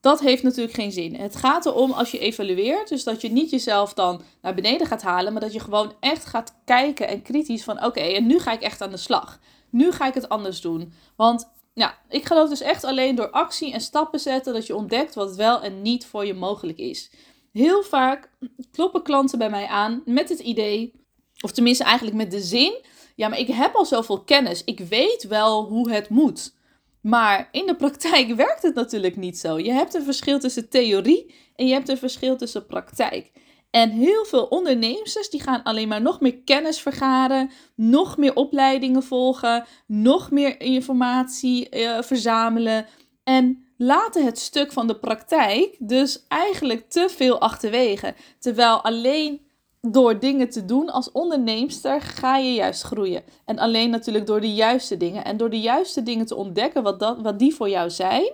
dat 0.00 0.20
heeft 0.20 0.42
natuurlijk 0.42 0.74
geen 0.74 0.92
zin. 0.92 1.14
Het 1.14 1.36
gaat 1.36 1.66
erom 1.66 1.92
als 1.92 2.10
je 2.10 2.18
evalueert, 2.18 2.88
dus 2.88 3.04
dat 3.04 3.20
je 3.20 3.28
niet 3.28 3.50
jezelf 3.50 3.94
dan 3.94 4.22
naar 4.42 4.54
beneden 4.54 4.86
gaat 4.86 5.02
halen, 5.02 5.32
maar 5.32 5.42
dat 5.42 5.52
je 5.52 5.60
gewoon 5.60 5.94
echt 6.00 6.24
gaat 6.24 6.54
kijken 6.64 7.08
en 7.08 7.22
kritisch 7.22 7.64
van 7.64 7.84
oké, 7.84 8.00
en 8.00 8.26
nu 8.26 8.38
ga 8.38 8.52
ik 8.52 8.62
echt 8.62 8.80
aan 8.80 8.90
de 8.90 8.96
slag. 8.96 9.40
Nu 9.70 9.92
ga 9.92 10.06
ik 10.06 10.14
het 10.14 10.28
anders 10.28 10.60
doen. 10.60 10.92
Want 11.16 11.48
ja, 11.74 11.98
ik 12.08 12.24
geloof 12.24 12.48
dus 12.48 12.60
echt 12.60 12.84
alleen 12.84 13.14
door 13.14 13.30
actie 13.30 13.72
en 13.72 13.80
stappen 13.80 14.20
zetten 14.20 14.52
dat 14.52 14.66
je 14.66 14.76
ontdekt 14.76 15.14
wat 15.14 15.36
wel 15.36 15.62
en 15.62 15.82
niet 15.82 16.06
voor 16.06 16.26
je 16.26 16.34
mogelijk 16.34 16.78
is. 16.78 17.10
Heel 17.52 17.82
vaak 17.82 18.30
kloppen 18.72 19.02
klanten 19.02 19.38
bij 19.38 19.50
mij 19.50 19.66
aan 19.66 20.02
met 20.04 20.28
het 20.28 20.38
idee, 20.38 20.92
of 21.40 21.52
tenminste 21.52 21.84
eigenlijk 21.84 22.16
met 22.16 22.30
de 22.30 22.40
zin 22.40 22.84
ja, 23.16 23.28
maar 23.28 23.38
ik 23.38 23.48
heb 23.48 23.74
al 23.74 23.84
zoveel 23.84 24.20
kennis. 24.20 24.64
Ik 24.64 24.80
weet 24.80 25.26
wel 25.28 25.64
hoe 25.64 25.90
het 25.90 26.08
moet. 26.08 26.54
Maar 27.00 27.48
in 27.52 27.66
de 27.66 27.76
praktijk 27.76 28.34
werkt 28.44 28.62
het 28.62 28.74
natuurlijk 28.74 29.16
niet 29.16 29.38
zo. 29.38 29.58
Je 29.58 29.72
hebt 29.72 29.94
een 29.94 30.04
verschil 30.04 30.38
tussen 30.38 30.68
theorie 30.68 31.34
en 31.54 31.66
je 31.66 31.72
hebt 31.72 31.88
een 31.88 31.98
verschil 31.98 32.36
tussen 32.36 32.66
praktijk. 32.66 33.32
En 33.70 33.90
heel 33.90 34.24
veel 34.24 34.44
ondernemers 34.44 35.30
die 35.30 35.42
gaan 35.42 35.62
alleen 35.62 35.88
maar 35.88 36.02
nog 36.02 36.20
meer 36.20 36.38
kennis 36.44 36.80
vergaren, 36.80 37.50
nog 37.74 38.16
meer 38.16 38.34
opleidingen 38.34 39.02
volgen, 39.02 39.64
nog 39.86 40.30
meer 40.30 40.60
informatie 40.60 41.76
uh, 41.76 42.02
verzamelen 42.02 42.86
en 43.24 43.64
laten 43.76 44.24
het 44.24 44.38
stuk 44.38 44.72
van 44.72 44.86
de 44.86 44.98
praktijk 44.98 45.76
dus 45.78 46.24
eigenlijk 46.28 46.90
te 46.90 47.08
veel 47.08 47.40
achterwege. 47.40 48.14
Terwijl 48.38 48.82
alleen 48.82 49.45
door 49.80 50.18
dingen 50.18 50.50
te 50.50 50.64
doen 50.64 50.90
als 50.90 51.12
onderneemster 51.12 52.00
ga 52.00 52.36
je 52.36 52.54
juist 52.54 52.82
groeien. 52.82 53.22
En 53.44 53.58
alleen 53.58 53.90
natuurlijk 53.90 54.26
door 54.26 54.40
de 54.40 54.54
juiste 54.54 54.96
dingen. 54.96 55.24
En 55.24 55.36
door 55.36 55.50
de 55.50 55.60
juiste 55.60 56.02
dingen 56.02 56.26
te 56.26 56.34
ontdekken 56.34 56.82
wat, 56.82 57.00
dat, 57.00 57.20
wat 57.20 57.38
die 57.38 57.54
voor 57.54 57.68
jou 57.68 57.90
zijn, 57.90 58.32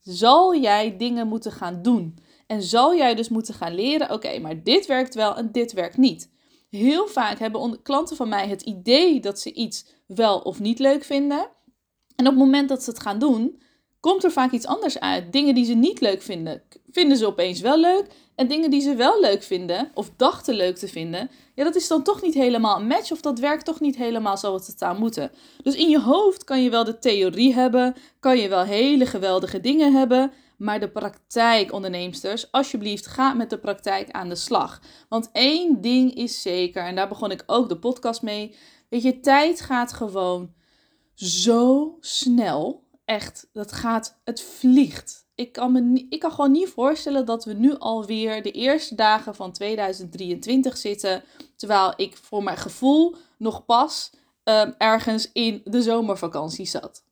zal 0.00 0.56
jij 0.56 0.96
dingen 0.96 1.28
moeten 1.28 1.52
gaan 1.52 1.82
doen. 1.82 2.18
En 2.46 2.62
zal 2.62 2.96
jij 2.96 3.14
dus 3.14 3.28
moeten 3.28 3.54
gaan 3.54 3.74
leren, 3.74 4.10
oké, 4.10 4.38
maar 4.38 4.62
dit 4.62 4.86
werkt 4.86 5.14
wel 5.14 5.36
en 5.36 5.52
dit 5.52 5.72
werkt 5.72 5.96
niet. 5.96 6.30
Heel 6.70 7.06
vaak 7.06 7.38
hebben 7.38 7.82
klanten 7.82 8.16
van 8.16 8.28
mij 8.28 8.48
het 8.48 8.62
idee 8.62 9.20
dat 9.20 9.40
ze 9.40 9.52
iets 9.52 9.86
wel 10.06 10.38
of 10.38 10.60
niet 10.60 10.78
leuk 10.78 11.04
vinden. 11.04 11.48
En 12.16 12.26
op 12.26 12.32
het 12.32 12.38
moment 12.44 12.68
dat 12.68 12.82
ze 12.82 12.90
het 12.90 13.00
gaan 13.00 13.18
doen, 13.18 13.62
komt 14.08 14.24
er 14.24 14.32
vaak 14.32 14.52
iets 14.52 14.66
anders 14.66 15.00
uit. 15.00 15.32
Dingen 15.32 15.54
die 15.54 15.64
ze 15.64 15.74
niet 15.74 16.00
leuk 16.00 16.22
vinden, 16.22 16.62
vinden 16.90 17.16
ze 17.16 17.26
opeens 17.26 17.60
wel 17.60 17.80
leuk. 17.80 18.06
En 18.34 18.48
dingen 18.48 18.70
die 18.70 18.80
ze 18.80 18.94
wel 18.94 19.20
leuk 19.20 19.42
vinden, 19.42 19.90
of 19.94 20.10
dachten 20.16 20.54
leuk 20.54 20.76
te 20.76 20.88
vinden, 20.88 21.30
ja, 21.54 21.64
dat 21.64 21.74
is 21.74 21.88
dan 21.88 22.02
toch 22.02 22.22
niet 22.22 22.34
helemaal 22.34 22.76
een 22.76 22.86
match, 22.86 23.12
of 23.12 23.20
dat 23.20 23.38
werkt 23.38 23.64
toch 23.64 23.80
niet 23.80 23.96
helemaal 23.96 24.36
zoals 24.36 24.66
het 24.66 24.78
zou 24.78 24.98
moeten. 24.98 25.30
Dus 25.62 25.74
in 25.74 25.88
je 25.88 26.00
hoofd 26.00 26.44
kan 26.44 26.62
je 26.62 26.70
wel 26.70 26.84
de 26.84 26.98
theorie 26.98 27.54
hebben, 27.54 27.94
kan 28.20 28.38
je 28.38 28.48
wel 28.48 28.62
hele 28.62 29.06
geweldige 29.06 29.60
dingen 29.60 29.92
hebben, 29.92 30.32
maar 30.58 30.80
de 30.80 30.90
praktijk, 30.90 31.72
onderneemsters, 31.72 32.52
alsjeblieft, 32.52 33.06
ga 33.06 33.34
met 33.34 33.50
de 33.50 33.58
praktijk 33.58 34.10
aan 34.10 34.28
de 34.28 34.34
slag. 34.34 34.80
Want 35.08 35.28
één 35.32 35.80
ding 35.80 36.14
is 36.14 36.42
zeker, 36.42 36.84
en 36.84 36.94
daar 36.94 37.08
begon 37.08 37.30
ik 37.30 37.42
ook 37.46 37.68
de 37.68 37.78
podcast 37.78 38.22
mee. 38.22 38.54
Weet 38.88 39.02
je, 39.02 39.20
tijd 39.20 39.60
gaat 39.60 39.92
gewoon 39.92 40.52
zo 41.14 41.96
snel. 42.00 42.86
Echt, 43.08 43.48
dat 43.52 43.72
gaat, 43.72 44.20
het 44.24 44.42
vliegt 44.42 45.28
ik 45.38 45.52
kan, 45.52 45.72
me, 45.72 46.06
ik 46.08 46.20
kan 46.20 46.30
gewoon 46.30 46.50
niet 46.50 46.68
voorstellen 46.68 47.26
dat 47.26 47.44
we 47.44 47.52
nu 47.52 47.78
alweer 47.78 48.42
de 48.42 48.50
eerste 48.50 48.94
dagen 48.94 49.34
van 49.34 49.52
2023 49.52 50.76
zitten. 50.76 51.24
Terwijl 51.56 51.92
ik 51.96 52.16
voor 52.16 52.42
mijn 52.42 52.56
gevoel 52.56 53.16
nog 53.36 53.64
pas 53.64 54.10
ehm, 54.44 54.72
ergens 54.78 55.32
in 55.32 55.60
de 55.64 55.82
zomervakantie 55.82 56.66
zat. 56.66 57.04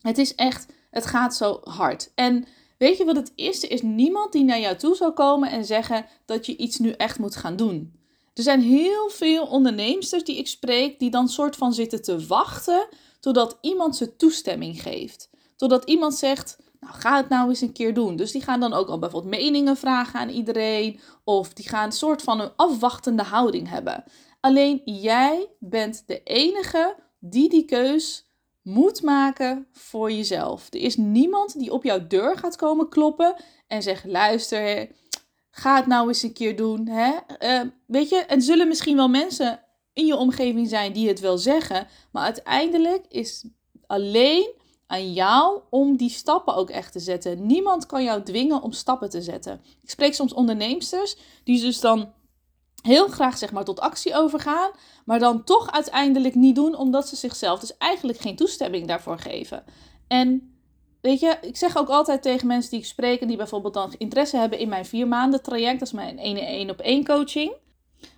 Het 0.00 0.18
is 0.18 0.34
echt, 0.34 0.66
het 0.90 1.06
gaat 1.06 1.36
zo 1.36 1.60
hard. 1.64 2.12
En 2.14 2.46
weet 2.78 2.96
je 2.96 3.04
wat 3.04 3.16
het 3.16 3.32
is? 3.34 3.62
Er 3.62 3.70
is 3.70 3.82
niemand 3.82 4.32
die 4.32 4.44
naar 4.44 4.60
jou 4.60 4.76
toe 4.76 4.94
zal 4.94 5.12
komen 5.12 5.50
en 5.50 5.64
zeggen 5.64 6.06
dat 6.24 6.46
je 6.46 6.56
iets 6.56 6.78
nu 6.78 6.90
echt 6.90 7.18
moet 7.18 7.36
gaan 7.36 7.56
doen. 7.56 8.00
Er 8.34 8.42
zijn 8.42 8.60
heel 8.60 9.08
veel 9.08 9.46
onderneemsters 9.46 10.24
die 10.24 10.38
ik 10.38 10.46
spreek 10.46 10.98
die 10.98 11.10
dan 11.10 11.28
soort 11.28 11.56
van 11.56 11.72
zitten 11.72 12.02
te 12.02 12.26
wachten 12.26 12.86
totdat 13.24 13.58
iemand 13.60 13.96
ze 13.96 14.16
toestemming 14.16 14.82
geeft. 14.82 15.30
Totdat 15.56 15.84
iemand 15.84 16.14
zegt, 16.14 16.58
nou 16.80 16.94
ga 16.94 17.16
het 17.16 17.28
nou 17.28 17.48
eens 17.48 17.60
een 17.60 17.72
keer 17.72 17.94
doen. 17.94 18.16
Dus 18.16 18.32
die 18.32 18.42
gaan 18.42 18.60
dan 18.60 18.72
ook 18.72 18.88
al 18.88 18.98
bijvoorbeeld 18.98 19.40
meningen 19.40 19.76
vragen 19.76 20.20
aan 20.20 20.28
iedereen. 20.28 21.00
Of 21.24 21.52
die 21.52 21.68
gaan 21.68 21.84
een 21.84 21.92
soort 21.92 22.22
van 22.22 22.40
een 22.40 22.52
afwachtende 22.56 23.22
houding 23.22 23.68
hebben. 23.68 24.04
Alleen 24.40 24.82
jij 24.84 25.48
bent 25.58 26.02
de 26.06 26.22
enige 26.22 26.96
die 27.18 27.48
die 27.48 27.64
keus 27.64 28.26
moet 28.62 29.02
maken 29.02 29.66
voor 29.72 30.12
jezelf. 30.12 30.66
Er 30.70 30.80
is 30.80 30.96
niemand 30.96 31.58
die 31.58 31.72
op 31.72 31.84
jouw 31.84 32.06
deur 32.06 32.36
gaat 32.36 32.56
komen 32.56 32.88
kloppen 32.88 33.34
en 33.66 33.82
zegt: 33.82 34.04
luister, 34.04 34.88
ga 35.50 35.76
het 35.76 35.86
nou 35.86 36.08
eens 36.08 36.22
een 36.22 36.32
keer 36.32 36.56
doen. 36.56 36.88
Hè? 36.88 37.12
Uh, 37.38 37.70
weet 37.86 38.08
je, 38.08 38.16
er 38.16 38.42
zullen 38.42 38.68
misschien 38.68 38.96
wel 38.96 39.08
mensen 39.08 39.63
in 39.94 40.06
je 40.06 40.16
omgeving 40.16 40.68
zijn 40.68 40.92
die 40.92 41.08
het 41.08 41.20
wel 41.20 41.38
zeggen, 41.38 41.86
maar 42.10 42.24
uiteindelijk 42.24 43.04
is 43.08 43.44
alleen 43.86 44.52
aan 44.86 45.12
jou 45.12 45.60
om 45.70 45.96
die 45.96 46.10
stappen 46.10 46.54
ook 46.54 46.70
echt 46.70 46.92
te 46.92 47.00
zetten. 47.00 47.46
Niemand 47.46 47.86
kan 47.86 48.04
jou 48.04 48.22
dwingen 48.22 48.62
om 48.62 48.72
stappen 48.72 49.10
te 49.10 49.22
zetten. 49.22 49.60
Ik 49.82 49.90
spreek 49.90 50.14
soms 50.14 50.32
onderneemsters 50.32 51.16
die 51.44 51.60
dus 51.60 51.80
dan 51.80 52.12
heel 52.82 53.08
graag 53.08 53.38
zeg 53.38 53.52
maar 53.52 53.64
tot 53.64 53.80
actie 53.80 54.14
overgaan, 54.14 54.70
maar 55.04 55.18
dan 55.18 55.44
toch 55.44 55.72
uiteindelijk 55.72 56.34
niet 56.34 56.54
doen 56.54 56.76
omdat 56.76 57.08
ze 57.08 57.16
zichzelf 57.16 57.60
dus 57.60 57.76
eigenlijk 57.76 58.18
geen 58.18 58.36
toestemming 58.36 58.86
daarvoor 58.86 59.18
geven. 59.18 59.64
En 60.08 60.56
weet 61.00 61.20
je, 61.20 61.38
ik 61.40 61.56
zeg 61.56 61.76
ook 61.76 61.88
altijd 61.88 62.22
tegen 62.22 62.46
mensen 62.46 62.70
die 62.70 62.80
ik 62.80 62.86
spreek 62.86 63.20
en 63.20 63.28
die 63.28 63.36
bijvoorbeeld 63.36 63.74
dan 63.74 63.94
interesse 63.98 64.36
hebben 64.36 64.58
in 64.58 64.68
mijn 64.68 64.86
vier 64.86 65.08
maanden 65.08 65.42
traject, 65.42 65.78
dat 65.78 65.88
is 65.88 65.94
mijn 65.94 66.18
1 66.18 66.70
op 66.70 66.80
1 66.80 67.04
coaching. 67.04 67.62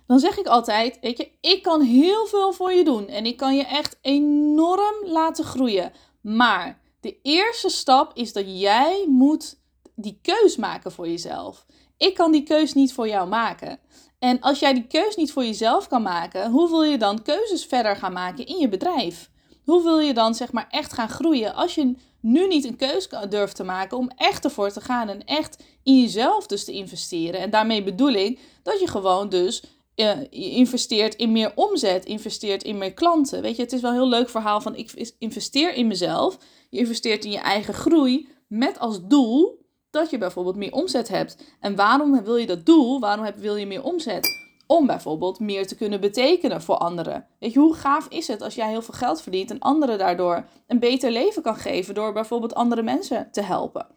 Dan 0.07 0.19
zeg 0.19 0.37
ik 0.37 0.47
altijd, 0.47 0.97
weet 1.01 1.17
je, 1.17 1.31
ik 1.41 1.63
kan 1.63 1.81
heel 1.81 2.25
veel 2.25 2.53
voor 2.53 2.73
je 2.73 2.83
doen 2.83 3.07
en 3.07 3.25
ik 3.25 3.37
kan 3.37 3.55
je 3.55 3.65
echt 3.65 3.97
enorm 4.01 4.95
laten 5.05 5.45
groeien. 5.45 5.91
Maar 6.21 6.81
de 6.99 7.17
eerste 7.21 7.69
stap 7.69 8.11
is 8.13 8.33
dat 8.33 8.59
jij 8.59 9.05
moet 9.07 9.59
die 9.95 10.19
keus 10.21 10.55
maken 10.55 10.91
voor 10.91 11.07
jezelf. 11.07 11.65
Ik 11.97 12.13
kan 12.13 12.31
die 12.31 12.43
keus 12.43 12.73
niet 12.73 12.93
voor 12.93 13.07
jou 13.07 13.27
maken. 13.27 13.79
En 14.19 14.41
als 14.41 14.59
jij 14.59 14.73
die 14.73 14.87
keus 14.87 15.15
niet 15.15 15.31
voor 15.31 15.43
jezelf 15.43 15.87
kan 15.87 16.01
maken, 16.01 16.51
hoe 16.51 16.69
wil 16.69 16.83
je 16.83 16.97
dan 16.97 17.21
keuzes 17.21 17.65
verder 17.65 17.95
gaan 17.95 18.13
maken 18.13 18.45
in 18.45 18.57
je 18.57 18.69
bedrijf? 18.69 19.29
Hoe 19.63 19.83
wil 19.83 19.99
je 19.99 20.13
dan 20.13 20.35
zeg 20.35 20.51
maar 20.51 20.67
echt 20.69 20.93
gaan 20.93 21.09
groeien 21.09 21.53
als 21.53 21.75
je 21.75 21.95
nu 22.19 22.47
niet 22.47 22.65
een 22.65 22.75
keus 22.75 23.09
durft 23.29 23.55
te 23.55 23.63
maken 23.63 23.97
om 23.97 24.11
echt 24.15 24.43
ervoor 24.43 24.71
te 24.71 24.81
gaan 24.81 25.09
en 25.09 25.25
echt 25.25 25.63
in 25.83 26.01
jezelf 26.01 26.47
dus 26.47 26.65
te 26.65 26.71
investeren? 26.71 27.39
En 27.39 27.49
daarmee 27.49 27.83
bedoel 27.83 28.13
ik 28.13 28.39
dat 28.63 28.79
je 28.79 28.87
gewoon 28.87 29.29
dus 29.29 29.63
uh, 29.97 30.17
investeert 30.29 31.15
in 31.15 31.31
meer 31.31 31.51
omzet, 31.55 32.05
investeert 32.05 32.63
in 32.63 32.77
meer 32.77 32.93
klanten. 32.93 33.41
Weet 33.41 33.55
je, 33.55 33.61
het 33.61 33.73
is 33.73 33.81
wel 33.81 33.91
een 33.91 33.97
heel 33.97 34.07
leuk 34.07 34.29
verhaal 34.29 34.61
van 34.61 34.75
ik 34.75 35.13
investeer 35.19 35.73
in 35.73 35.87
mezelf. 35.87 36.37
Je 36.69 36.79
investeert 36.79 37.25
in 37.25 37.31
je 37.31 37.39
eigen 37.39 37.73
groei 37.73 38.29
met 38.47 38.79
als 38.79 39.07
doel 39.07 39.65
dat 39.89 40.09
je 40.09 40.17
bijvoorbeeld 40.17 40.55
meer 40.55 40.73
omzet 40.73 41.07
hebt. 41.07 41.37
En 41.59 41.75
waarom 41.75 42.23
wil 42.23 42.35
je 42.35 42.45
dat 42.45 42.65
doel? 42.65 42.99
Waarom 42.99 43.25
wil 43.35 43.55
je 43.55 43.65
meer 43.65 43.83
omzet? 43.83 44.45
Om 44.67 44.85
bijvoorbeeld 44.85 45.39
meer 45.39 45.67
te 45.67 45.75
kunnen 45.75 46.01
betekenen 46.01 46.61
voor 46.61 46.77
anderen. 46.77 47.25
Weet 47.39 47.53
je, 47.53 47.59
hoe 47.59 47.75
gaaf 47.75 48.07
is 48.09 48.27
het 48.27 48.41
als 48.41 48.55
jij 48.55 48.69
heel 48.69 48.81
veel 48.81 48.93
geld 48.93 49.21
verdient 49.21 49.51
en 49.51 49.59
anderen 49.59 49.97
daardoor 49.97 50.45
een 50.67 50.79
beter 50.79 51.11
leven 51.11 51.41
kan 51.41 51.55
geven 51.55 51.93
door 51.93 52.13
bijvoorbeeld 52.13 52.55
andere 52.55 52.81
mensen 52.81 53.27
te 53.31 53.41
helpen? 53.41 53.87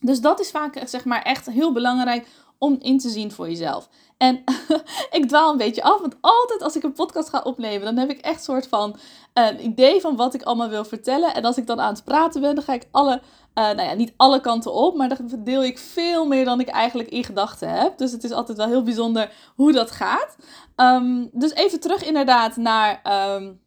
Dus 0.00 0.20
dat 0.20 0.40
is 0.40 0.50
vaak 0.50 0.82
zeg 0.84 1.04
maar 1.04 1.22
echt 1.22 1.50
heel 1.50 1.72
belangrijk 1.72 2.26
om 2.58 2.76
in 2.80 2.98
te 2.98 3.08
zien 3.08 3.32
voor 3.32 3.48
jezelf. 3.48 3.88
En 4.16 4.44
ik 5.18 5.28
dwaal 5.28 5.50
een 5.50 5.56
beetje 5.56 5.82
af, 5.82 6.00
want 6.00 6.16
altijd 6.20 6.62
als 6.62 6.76
ik 6.76 6.82
een 6.82 6.92
podcast 6.92 7.28
ga 7.28 7.40
opnemen, 7.44 7.84
dan 7.84 7.96
heb 7.96 8.10
ik 8.10 8.20
echt 8.20 8.44
soort 8.44 8.66
van 8.66 8.96
een 9.32 9.64
idee 9.64 10.00
van 10.00 10.16
wat 10.16 10.34
ik 10.34 10.42
allemaal 10.42 10.68
wil 10.68 10.84
vertellen. 10.84 11.34
En 11.34 11.44
als 11.44 11.56
ik 11.56 11.66
dan 11.66 11.80
aan 11.80 11.92
het 11.94 12.04
praten 12.04 12.40
ben, 12.40 12.54
dan 12.54 12.64
ga 12.64 12.72
ik 12.72 12.88
alle, 12.90 13.20
uh, 13.54 13.64
nou 13.64 13.82
ja, 13.82 13.94
niet 13.94 14.12
alle 14.16 14.40
kanten 14.40 14.72
op, 14.72 14.96
maar 14.96 15.08
dan 15.08 15.30
deel 15.38 15.64
ik 15.64 15.78
veel 15.78 16.26
meer 16.26 16.44
dan 16.44 16.60
ik 16.60 16.68
eigenlijk 16.68 17.08
in 17.08 17.24
gedachten 17.24 17.70
heb. 17.70 17.98
Dus 17.98 18.12
het 18.12 18.24
is 18.24 18.32
altijd 18.32 18.58
wel 18.58 18.66
heel 18.66 18.82
bijzonder 18.82 19.32
hoe 19.54 19.72
dat 19.72 19.90
gaat. 19.90 20.36
Um, 20.76 21.30
dus 21.32 21.52
even 21.52 21.80
terug 21.80 22.04
inderdaad 22.04 22.56
naar. 22.56 23.00
Um, 23.34 23.64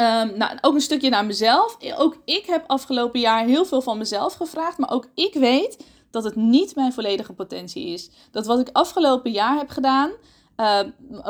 Um, 0.00 0.36
nou, 0.36 0.58
ook 0.60 0.74
een 0.74 0.80
stukje 0.80 1.10
naar 1.10 1.24
mezelf. 1.24 1.76
Ook 1.96 2.16
ik 2.24 2.46
heb 2.46 2.64
afgelopen 2.66 3.20
jaar 3.20 3.44
heel 3.44 3.64
veel 3.64 3.82
van 3.82 3.98
mezelf 3.98 4.34
gevraagd. 4.34 4.78
Maar 4.78 4.90
ook 4.90 5.08
ik 5.14 5.34
weet 5.34 5.84
dat 6.10 6.24
het 6.24 6.36
niet 6.36 6.74
mijn 6.74 6.92
volledige 6.92 7.32
potentie 7.32 7.86
is. 7.86 8.10
Dat 8.30 8.46
wat 8.46 8.60
ik 8.60 8.68
afgelopen 8.72 9.30
jaar 9.30 9.56
heb 9.56 9.68
gedaan, 9.68 10.10
uh, 10.56 10.80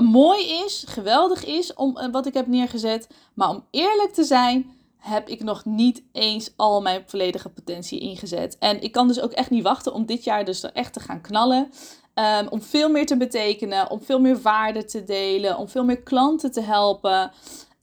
mooi 0.01 0.49
is, 0.65 0.85
geweldig 0.89 1.45
is 1.45 1.75
om 1.75 1.99
uh, 1.99 2.07
wat 2.11 2.27
ik 2.27 2.35
heb 2.35 2.47
neergezet. 2.47 3.09
Maar 3.35 3.49
om 3.49 3.65
eerlijk 3.71 4.13
te 4.13 4.25
zijn, 4.25 4.71
heb 4.99 5.29
ik 5.29 5.43
nog 5.43 5.65
niet 5.65 6.03
eens 6.13 6.53
al 6.57 6.83
mijn 6.83 7.03
volledige 7.07 7.49
potentie 7.49 8.01
ingezet. 8.01 8.59
En 8.59 8.83
ik 8.83 8.93
kan 8.93 9.09
dus 9.09 9.21
ook 9.21 9.33
echt 9.33 9.51
niet 9.51 9.63
wachten 9.63 9.93
om 9.93 10.07
dit 10.07 10.25
jaar 10.25 10.45
dus 10.45 10.63
er 10.63 10.73
echt 10.73 10.93
te 10.93 11.01
gaan 11.01 11.21
knallen. 11.21 11.71
Um, 12.15 12.49
om 12.49 12.63
veel 12.63 12.89
meer 12.89 13.07
te 13.07 13.17
betekenen, 13.17 13.91
om 13.91 14.03
veel 14.03 14.21
meer 14.21 14.41
waarde 14.41 14.85
te 14.85 15.05
delen, 15.05 15.59
om 15.59 15.69
veel 15.69 15.85
meer 15.85 16.03
klanten 16.03 16.53
te 16.53 16.61
helpen. 16.61 17.33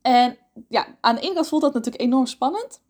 En 0.01 0.38
ja, 0.69 0.88
aan 1.01 1.15
de 1.15 1.21
ene 1.21 1.34
kant 1.34 1.47
voelt 1.47 1.62
dat 1.62 1.73
natuurlijk 1.73 2.03
enorm 2.03 2.25
spannend. 2.25 2.81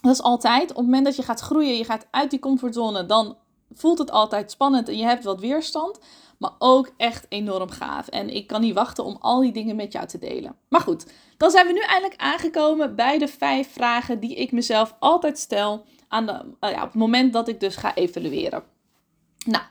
Dat 0.00 0.12
is 0.12 0.22
altijd. 0.22 0.70
Op 0.70 0.76
het 0.76 0.84
moment 0.84 1.04
dat 1.04 1.16
je 1.16 1.22
gaat 1.22 1.40
groeien, 1.40 1.76
je 1.76 1.84
gaat 1.84 2.06
uit 2.10 2.30
die 2.30 2.38
comfortzone, 2.38 3.06
dan 3.06 3.36
voelt 3.72 3.98
het 3.98 4.10
altijd 4.10 4.50
spannend 4.50 4.88
en 4.88 4.96
je 4.96 5.04
hebt 5.04 5.24
wat 5.24 5.40
weerstand. 5.40 5.98
Maar 6.38 6.52
ook 6.58 6.90
echt 6.96 7.26
enorm 7.28 7.70
gaaf. 7.70 8.08
En 8.08 8.28
ik 8.28 8.46
kan 8.46 8.60
niet 8.60 8.74
wachten 8.74 9.04
om 9.04 9.16
al 9.20 9.40
die 9.40 9.52
dingen 9.52 9.76
met 9.76 9.92
jou 9.92 10.06
te 10.06 10.18
delen. 10.18 10.56
Maar 10.68 10.80
goed, 10.80 11.06
dan 11.36 11.50
zijn 11.50 11.66
we 11.66 11.72
nu 11.72 11.80
eindelijk 11.80 12.20
aangekomen 12.20 12.94
bij 12.94 13.18
de 13.18 13.28
vijf 13.28 13.72
vragen 13.72 14.20
die 14.20 14.34
ik 14.34 14.52
mezelf 14.52 14.96
altijd 14.98 15.38
stel 15.38 15.84
aan 16.08 16.26
de, 16.26 16.32
uh, 16.60 16.70
ja, 16.70 16.76
op 16.76 16.88
het 16.88 16.94
moment 16.94 17.32
dat 17.32 17.48
ik 17.48 17.60
dus 17.60 17.76
ga 17.76 17.94
evalueren. 17.94 18.62
Nou, 19.46 19.64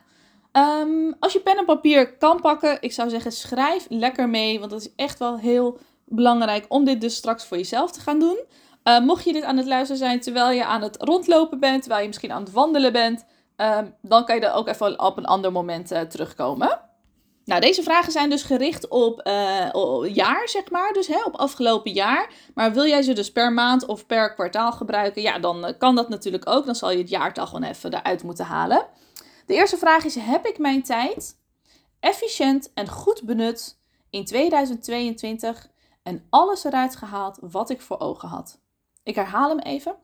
um, 0.52 1.16
als 1.20 1.32
je 1.32 1.40
pen 1.40 1.56
en 1.56 1.64
papier 1.64 2.16
kan 2.16 2.40
pakken, 2.40 2.78
ik 2.80 2.92
zou 2.92 3.10
zeggen 3.10 3.32
schrijf 3.32 3.86
lekker 3.88 4.28
mee. 4.28 4.58
Want 4.58 4.70
dat 4.70 4.80
is 4.80 4.94
echt 4.96 5.18
wel 5.18 5.38
heel 5.38 5.78
belangrijk 6.04 6.66
om 6.68 6.84
dit 6.84 7.00
dus 7.00 7.14
straks 7.14 7.44
voor 7.44 7.56
jezelf 7.56 7.90
te 7.90 8.00
gaan 8.00 8.18
doen. 8.18 8.38
Uh, 8.84 9.00
mocht 9.00 9.24
je 9.24 9.32
dit 9.32 9.42
aan 9.42 9.56
het 9.56 9.66
luisteren 9.66 9.98
zijn 9.98 10.20
terwijl 10.20 10.50
je 10.50 10.64
aan 10.64 10.82
het 10.82 10.96
rondlopen 10.98 11.60
bent, 11.60 11.80
terwijl 11.80 12.00
je 12.00 12.06
misschien 12.08 12.32
aan 12.32 12.42
het 12.42 12.52
wandelen 12.52 12.92
bent, 12.92 13.24
uh, 13.56 13.78
dan 14.02 14.24
kan 14.24 14.34
je 14.34 14.46
er 14.46 14.52
ook 14.52 14.68
even 14.68 15.00
op 15.00 15.16
een 15.16 15.26
ander 15.26 15.52
moment 15.52 15.92
uh, 15.92 16.00
terugkomen. 16.00 16.80
Nou, 17.44 17.60
deze 17.60 17.82
vragen 17.82 18.12
zijn 18.12 18.30
dus 18.30 18.42
gericht 18.42 18.88
op 18.88 19.20
jaar, 20.12 20.48
zeg 20.48 20.70
maar. 20.70 20.92
Dus 20.92 21.06
hè, 21.06 21.24
op 21.24 21.36
afgelopen 21.36 21.92
jaar. 21.92 22.30
Maar 22.54 22.72
wil 22.72 22.86
jij 22.86 23.02
ze 23.02 23.12
dus 23.12 23.32
per 23.32 23.52
maand 23.52 23.86
of 23.86 24.06
per 24.06 24.34
kwartaal 24.34 24.72
gebruiken? 24.72 25.22
Ja, 25.22 25.38
dan 25.38 25.74
kan 25.78 25.94
dat 25.94 26.08
natuurlijk 26.08 26.48
ook. 26.48 26.66
Dan 26.66 26.74
zal 26.74 26.90
je 26.90 26.98
het 26.98 27.08
jaartal 27.08 27.46
gewoon 27.46 27.62
even 27.62 27.94
eruit 27.94 28.22
moeten 28.22 28.44
halen. 28.44 28.86
De 29.46 29.54
eerste 29.54 29.76
vraag 29.76 30.04
is: 30.04 30.14
heb 30.14 30.46
ik 30.46 30.58
mijn 30.58 30.82
tijd 30.82 31.38
efficiënt 32.00 32.70
en 32.74 32.88
goed 32.88 33.22
benut 33.22 33.78
in 34.10 34.24
2022 34.24 35.68
en 36.02 36.26
alles 36.30 36.64
eruit 36.64 36.96
gehaald 36.96 37.38
wat 37.40 37.70
ik 37.70 37.80
voor 37.80 37.98
ogen 38.00 38.28
had? 38.28 38.60
Ik 39.02 39.14
herhaal 39.14 39.48
hem 39.48 39.58
even. 39.58 39.96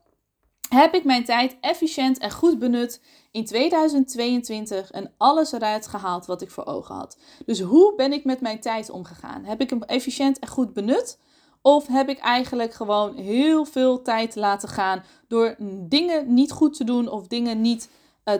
Heb 0.68 0.94
ik 0.94 1.04
mijn 1.04 1.24
tijd 1.24 1.56
efficiënt 1.60 2.18
en 2.18 2.30
goed 2.30 2.58
benut 2.58 3.02
in 3.30 3.44
2022 3.44 4.90
en 4.90 5.12
alles 5.16 5.52
eruit 5.52 5.86
gehaald 5.86 6.26
wat 6.26 6.42
ik 6.42 6.50
voor 6.50 6.66
ogen 6.66 6.94
had? 6.94 7.18
Dus 7.44 7.60
hoe 7.60 7.94
ben 7.94 8.12
ik 8.12 8.24
met 8.24 8.40
mijn 8.40 8.60
tijd 8.60 8.90
omgegaan? 8.90 9.44
Heb 9.44 9.60
ik 9.60 9.70
hem 9.70 9.82
efficiënt 9.82 10.38
en 10.38 10.48
goed 10.48 10.72
benut? 10.72 11.18
Of 11.62 11.86
heb 11.86 12.08
ik 12.08 12.18
eigenlijk 12.18 12.72
gewoon 12.72 13.14
heel 13.14 13.64
veel 13.64 14.02
tijd 14.02 14.36
laten 14.36 14.68
gaan 14.68 15.02
door 15.28 15.56
dingen 15.88 16.34
niet 16.34 16.52
goed 16.52 16.76
te 16.76 16.84
doen 16.84 17.08
of 17.08 17.26
dingen 17.26 17.60
niet 17.60 17.88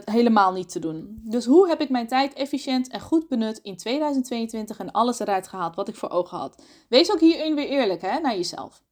helemaal 0.05 0.53
niet 0.53 0.73
te 0.73 0.79
doen? 0.79 1.21
Dus 1.25 1.45
hoe 1.45 1.69
heb 1.69 1.81
ik 1.81 1.89
mijn 1.89 2.07
tijd 2.07 2.35
efficiënt 2.35 2.89
en 2.89 3.01
goed 3.01 3.29
benut 3.29 3.59
in 3.59 3.77
2022 3.77 4.79
en 4.79 4.93
alles 4.93 5.19
eruit 5.19 5.49
gehaald 5.49 5.75
wat 5.75 5.89
ik 5.89 5.97
voor 5.97 6.11
ogen 6.11 6.39
had? 6.39 6.63
Wees 6.89 7.13
ook 7.13 7.21
hierin 7.21 7.55
weer 7.55 7.69
eerlijk 7.69 8.03
hè, 8.03 8.21
naar 8.21 8.37
jezelf. 8.37 8.85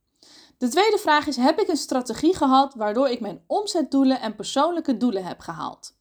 De 0.59 0.69
tweede 0.69 0.99
vraag 0.99 1.27
is: 1.27 1.37
heb 1.37 1.61
ik 1.61 1.69
een 1.69 1.77
strategie 1.77 2.37
gehad 2.37 2.75
waardoor 2.75 3.09
ik 3.09 3.21
mijn 3.21 3.43
omzetdoelen 3.47 4.21
en 4.21 4.35
persoonlijke 4.35 4.97
doelen 4.97 5.25
heb 5.25 5.41
gehaald? 5.41 5.97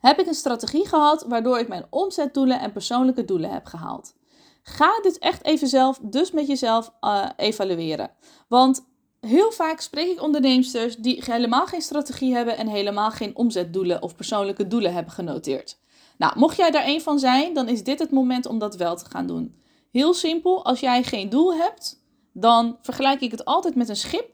Heb 0.00 0.18
ik 0.18 0.26
een 0.26 0.34
strategie 0.34 0.88
gehad 0.88 1.24
waardoor 1.28 1.58
ik 1.58 1.68
mijn 1.68 1.86
omzetdoelen 1.90 2.60
en 2.60 2.72
persoonlijke 2.72 3.24
doelen 3.24 3.50
heb 3.50 3.66
gehaald? 3.66 4.14
Ga 4.62 5.00
dit 5.02 5.18
echt 5.18 5.44
even 5.44 5.68
zelf, 5.68 5.98
dus 6.02 6.30
met 6.30 6.46
jezelf 6.46 6.92
uh, 7.00 7.28
evalueren. 7.36 8.10
Want 8.48 8.88
heel 9.20 9.52
vaak 9.52 9.80
spreek 9.80 10.10
ik 10.10 10.22
onderneemsters 10.22 10.96
die 10.96 11.22
helemaal 11.24 11.66
geen 11.66 11.82
strategie 11.82 12.34
hebben 12.34 12.56
en 12.56 12.68
helemaal 12.68 13.10
geen 13.10 13.36
omzetdoelen 13.36 14.02
of 14.02 14.16
persoonlijke 14.16 14.66
doelen 14.66 14.92
hebben 14.92 15.12
genoteerd. 15.12 15.78
Nou, 16.18 16.38
mocht 16.38 16.56
jij 16.56 16.70
daar 16.70 16.86
een 16.86 17.00
van 17.00 17.18
zijn, 17.18 17.54
dan 17.54 17.68
is 17.68 17.84
dit 17.84 17.98
het 17.98 18.10
moment 18.10 18.46
om 18.46 18.58
dat 18.58 18.76
wel 18.76 18.96
te 18.96 19.04
gaan 19.04 19.26
doen. 19.26 19.62
Heel 19.90 20.14
simpel, 20.14 20.64
als 20.64 20.80
jij 20.80 21.02
geen 21.02 21.28
doel 21.28 21.54
hebt, 21.54 21.99
dan 22.32 22.78
vergelijk 22.82 23.20
ik 23.20 23.30
het 23.30 23.44
altijd 23.44 23.74
met 23.74 23.88
een 23.88 23.96
schip. 23.96 24.28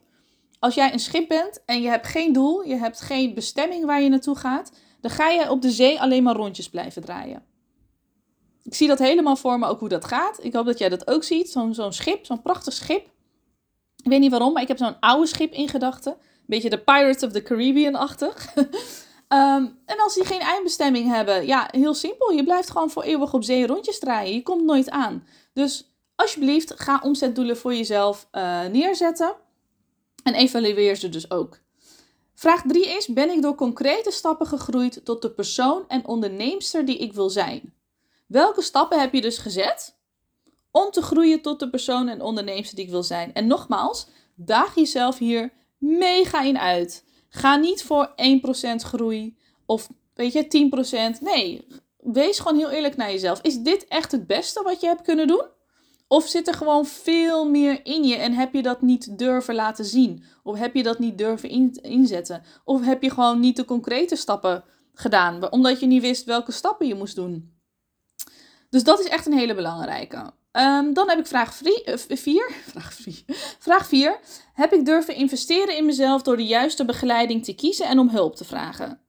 Als 0.59 0.75
jij 0.75 0.93
een 0.93 0.99
schip 0.99 1.29
bent 1.29 1.65
en 1.65 1.83
je 1.83 1.89
hebt 1.89 2.07
geen 2.07 2.33
doel, 2.33 2.63
je 2.63 2.77
hebt 2.77 3.01
geen 3.01 3.35
bestemming 3.35 3.85
waar 3.85 4.03
je 4.03 4.09
naartoe 4.09 4.37
gaat, 4.37 4.73
dan 5.01 5.11
ga 5.11 5.29
je 5.29 5.51
op 5.51 5.63
de 5.63 5.71
zee 5.71 6.01
alleen 6.01 6.23
maar 6.23 6.37
rondjes 6.37 6.71
blijven 6.71 7.03
draaien. 7.03 7.45
Ik 8.63 8.75
zie 8.75 8.89
dat 8.89 8.99
helemaal 8.99 9.37
voor 9.37 9.59
me 9.59 9.67
ook 9.67 9.81
hoe 9.81 9.89
dat 9.89 10.05
gaat. 10.05 10.45
Ik 10.45 10.55
hoop 10.55 10.67
dat 10.67 10.79
jij 10.79 10.89
dat 10.89 11.09
ook 11.09 11.25
ziet. 11.25 11.51
Zo'n 11.51 11.75
zo'n 11.75 11.93
schip, 11.93 12.27
zo'n 12.27 12.43
prachtig 12.43 12.73
schip. 12.73 13.07
Ik 13.97 14.11
weet 14.11 14.21
niet 14.21 14.31
waarom, 14.31 14.53
maar 14.53 14.63
ik 14.63 14.69
heb 14.69 14.79
zo'n 14.79 15.01
oude 15.01 15.27
schip 15.27 15.53
in 15.53 15.69
gedachten. 15.69 16.17
Beetje 16.47 16.71
de 16.71 16.79
Pirates 16.79 17.23
of 17.23 17.33
the 17.33 17.43
Caribbean-achtig. 17.43 18.47
Ehm, 19.29 19.67
en 19.87 19.99
als 19.99 20.15
die 20.15 20.25
geen 20.25 20.41
eindbestemming 20.41 21.09
hebben, 21.09 21.47
ja, 21.47 21.69
heel 21.71 21.95
simpel. 21.95 22.31
Je 22.31 22.45
blijft 22.45 22.71
gewoon 22.71 22.91
voor 22.91 23.03
eeuwig 23.03 23.35
op 23.35 23.45
zee 23.45 23.67
rondjes 23.67 23.99
draaien. 23.99 24.35
Je 24.35 24.43
komt 24.43 24.65
nooit 24.65 24.91
aan. 24.91 25.27
Dus 25.53 25.96
alsjeblieft, 26.17 26.81
ga 26.81 27.01
omzetdoelen 27.03 27.57
voor 27.57 27.75
jezelf 27.75 28.29
uh, 28.33 28.65
neerzetten. 28.65 29.35
En 30.23 30.35
evalueer 30.35 30.97
ze 30.97 31.09
dus 31.09 31.31
ook. 31.31 31.59
Vraag 32.35 32.63
3 32.67 32.87
is: 32.87 33.07
Ben 33.07 33.31
ik 33.31 33.43
door 33.43 33.55
concrete 33.55 34.11
stappen 34.11 34.47
gegroeid 34.47 35.05
tot 35.05 35.23
de 35.23 35.31
persoon 35.31 35.85
en 35.89 36.07
onderneemster 36.07 36.85
die 36.85 36.99
ik 36.99 37.13
wil 37.13 37.31
zijn? 37.31 37.75
Welke 38.27 38.63
stappen 38.63 39.01
heb 39.01 39.13
je 39.13 39.21
dus 39.21 39.39
gezet 39.39 39.97
om 40.71 40.91
te 40.91 41.03
groeien 41.03 41.43
tot 41.43 41.61
de 41.61 41.71
persoon 41.71 42.09
en 42.09 42.21
onderneemster 42.21 42.77
die 42.77 42.85
ik 42.85 42.91
wil 42.91 43.03
zijn? 43.03 43.35
En 43.35 43.47
nogmaals, 43.47 44.07
daag 44.35 44.75
jezelf 44.75 45.19
hier 45.19 45.53
mega 45.79 46.43
in 46.43 46.59
uit. 46.59 47.05
Ga 47.29 47.57
niet 47.57 47.83
voor 47.83 48.09
1% 48.09 48.13
groei 48.77 49.37
of 49.67 49.89
weet 50.15 50.33
je 50.33 51.15
10%. 51.17 51.23
Nee, 51.23 51.67
wees 51.97 52.39
gewoon 52.39 52.59
heel 52.59 52.71
eerlijk 52.71 52.97
naar 52.97 53.11
jezelf. 53.11 53.41
Is 53.41 53.59
dit 53.59 53.85
echt 53.89 54.13
het 54.13 54.27
beste 54.27 54.63
wat 54.63 54.81
je 54.81 54.87
hebt 54.87 55.03
kunnen 55.03 55.27
doen? 55.27 55.55
Of 56.09 56.29
zit 56.29 56.49
er 56.49 56.55
gewoon 56.55 56.87
veel 56.87 57.51
meer 57.51 57.81
in 57.87 58.05
je 58.05 58.17
en 58.17 58.33
heb 58.33 58.55
je 58.55 58.63
dat 58.63 58.83
niet 58.83 59.19
durven 59.19 59.55
laten 59.55 59.85
zien? 59.85 60.25
Of 60.43 60.59
heb 60.59 60.75
je 60.75 60.83
dat 60.83 60.99
niet 60.99 61.19
durven 61.19 61.73
inzetten? 61.83 62.43
Of 62.65 62.85
heb 62.85 63.03
je 63.03 63.11
gewoon 63.11 63.41
niet 63.41 63.57
de 63.57 63.65
concrete 63.65 64.17
stappen 64.17 64.65
gedaan, 64.95 65.53
omdat 65.53 65.81
je 65.81 65.87
niet 65.87 66.03
wist 66.03 66.25
welke 66.25 66.53
stappen 66.53 66.87
je 66.87 66.95
moest 66.95 67.15
doen? 67.15 67.55
Dus 68.71 68.85
dat 68.85 69.01
is 69.01 69.09
echt 69.09 69.27
een 69.27 69.39
hele 69.39 69.55
belangrijke. 69.55 70.33
Um, 70.53 70.95
dan 70.95 71.09
heb 71.09 71.19
ik 71.19 71.27
vraag 71.27 71.55
4. 71.55 71.83
Uh, 71.87 71.97
vraag 72.73 72.93
4. 72.93 73.23
Vraag 73.59 73.87
4. 73.87 74.21
Heb 74.53 74.73
ik 74.73 74.85
durven 74.85 75.15
investeren 75.15 75.77
in 75.77 75.85
mezelf 75.85 76.23
door 76.23 76.37
de 76.37 76.47
juiste 76.47 76.85
begeleiding 76.85 77.45
te 77.45 77.55
kiezen 77.55 77.87
en 77.87 77.99
om 77.99 78.09
hulp 78.09 78.37
te 78.37 78.45
vragen? 78.45 79.01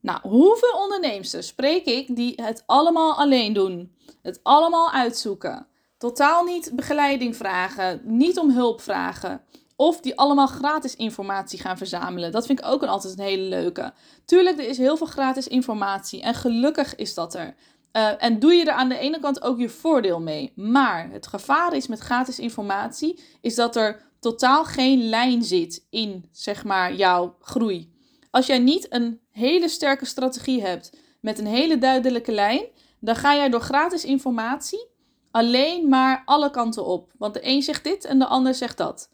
Nou, 0.00 0.18
hoeveel 0.22 0.78
onderneemsters 0.82 1.46
spreek 1.46 1.84
ik 1.84 2.16
die 2.16 2.32
het 2.42 2.62
allemaal 2.66 3.14
alleen 3.14 3.52
doen? 3.52 3.96
Het 4.22 4.40
allemaal 4.42 4.92
uitzoeken. 4.92 5.66
Totaal 6.04 6.44
niet 6.44 6.70
begeleiding 6.74 7.36
vragen, 7.36 8.00
niet 8.04 8.38
om 8.38 8.50
hulp 8.50 8.80
vragen. 8.80 9.40
Of 9.76 10.00
die 10.00 10.18
allemaal 10.18 10.46
gratis 10.46 10.96
informatie 10.96 11.60
gaan 11.60 11.76
verzamelen. 11.76 12.32
Dat 12.32 12.46
vind 12.46 12.58
ik 12.58 12.66
ook 12.66 12.82
altijd 12.82 13.18
een 13.18 13.24
hele 13.24 13.48
leuke. 13.48 13.92
Tuurlijk, 14.24 14.58
er 14.58 14.68
is 14.68 14.78
heel 14.78 14.96
veel 14.96 15.06
gratis 15.06 15.48
informatie. 15.48 16.22
En 16.22 16.34
gelukkig 16.34 16.94
is 16.94 17.14
dat 17.14 17.34
er. 17.34 17.54
Uh, 17.92 18.22
en 18.22 18.38
doe 18.38 18.54
je 18.54 18.64
er 18.64 18.72
aan 18.72 18.88
de 18.88 18.98
ene 18.98 19.20
kant 19.20 19.42
ook 19.42 19.58
je 19.58 19.68
voordeel 19.68 20.20
mee. 20.20 20.52
Maar 20.56 21.10
het 21.10 21.26
gevaar 21.26 21.74
is 21.74 21.86
met 21.86 21.98
gratis 21.98 22.38
informatie, 22.38 23.20
is 23.40 23.54
dat 23.54 23.76
er 23.76 24.02
totaal 24.20 24.64
geen 24.64 25.08
lijn 25.08 25.42
zit 25.42 25.86
in, 25.90 26.28
zeg 26.32 26.64
maar, 26.64 26.94
jouw 26.94 27.36
groei. 27.40 27.92
Als 28.30 28.46
jij 28.46 28.58
niet 28.58 28.86
een 28.92 29.20
hele 29.30 29.68
sterke 29.68 30.04
strategie 30.04 30.62
hebt 30.62 30.92
met 31.20 31.38
een 31.38 31.46
hele 31.46 31.78
duidelijke 31.78 32.32
lijn, 32.32 32.64
dan 33.00 33.16
ga 33.16 33.34
jij 33.34 33.48
door 33.48 33.60
gratis 33.60 34.04
informatie 34.04 34.92
alleen 35.34 35.88
maar 35.88 36.22
alle 36.24 36.50
kanten 36.50 36.84
op. 36.84 37.12
Want 37.18 37.34
de 37.34 37.46
een 37.46 37.62
zegt 37.62 37.84
dit 37.84 38.04
en 38.04 38.18
de 38.18 38.26
ander 38.26 38.54
zegt 38.54 38.76
dat. 38.76 39.08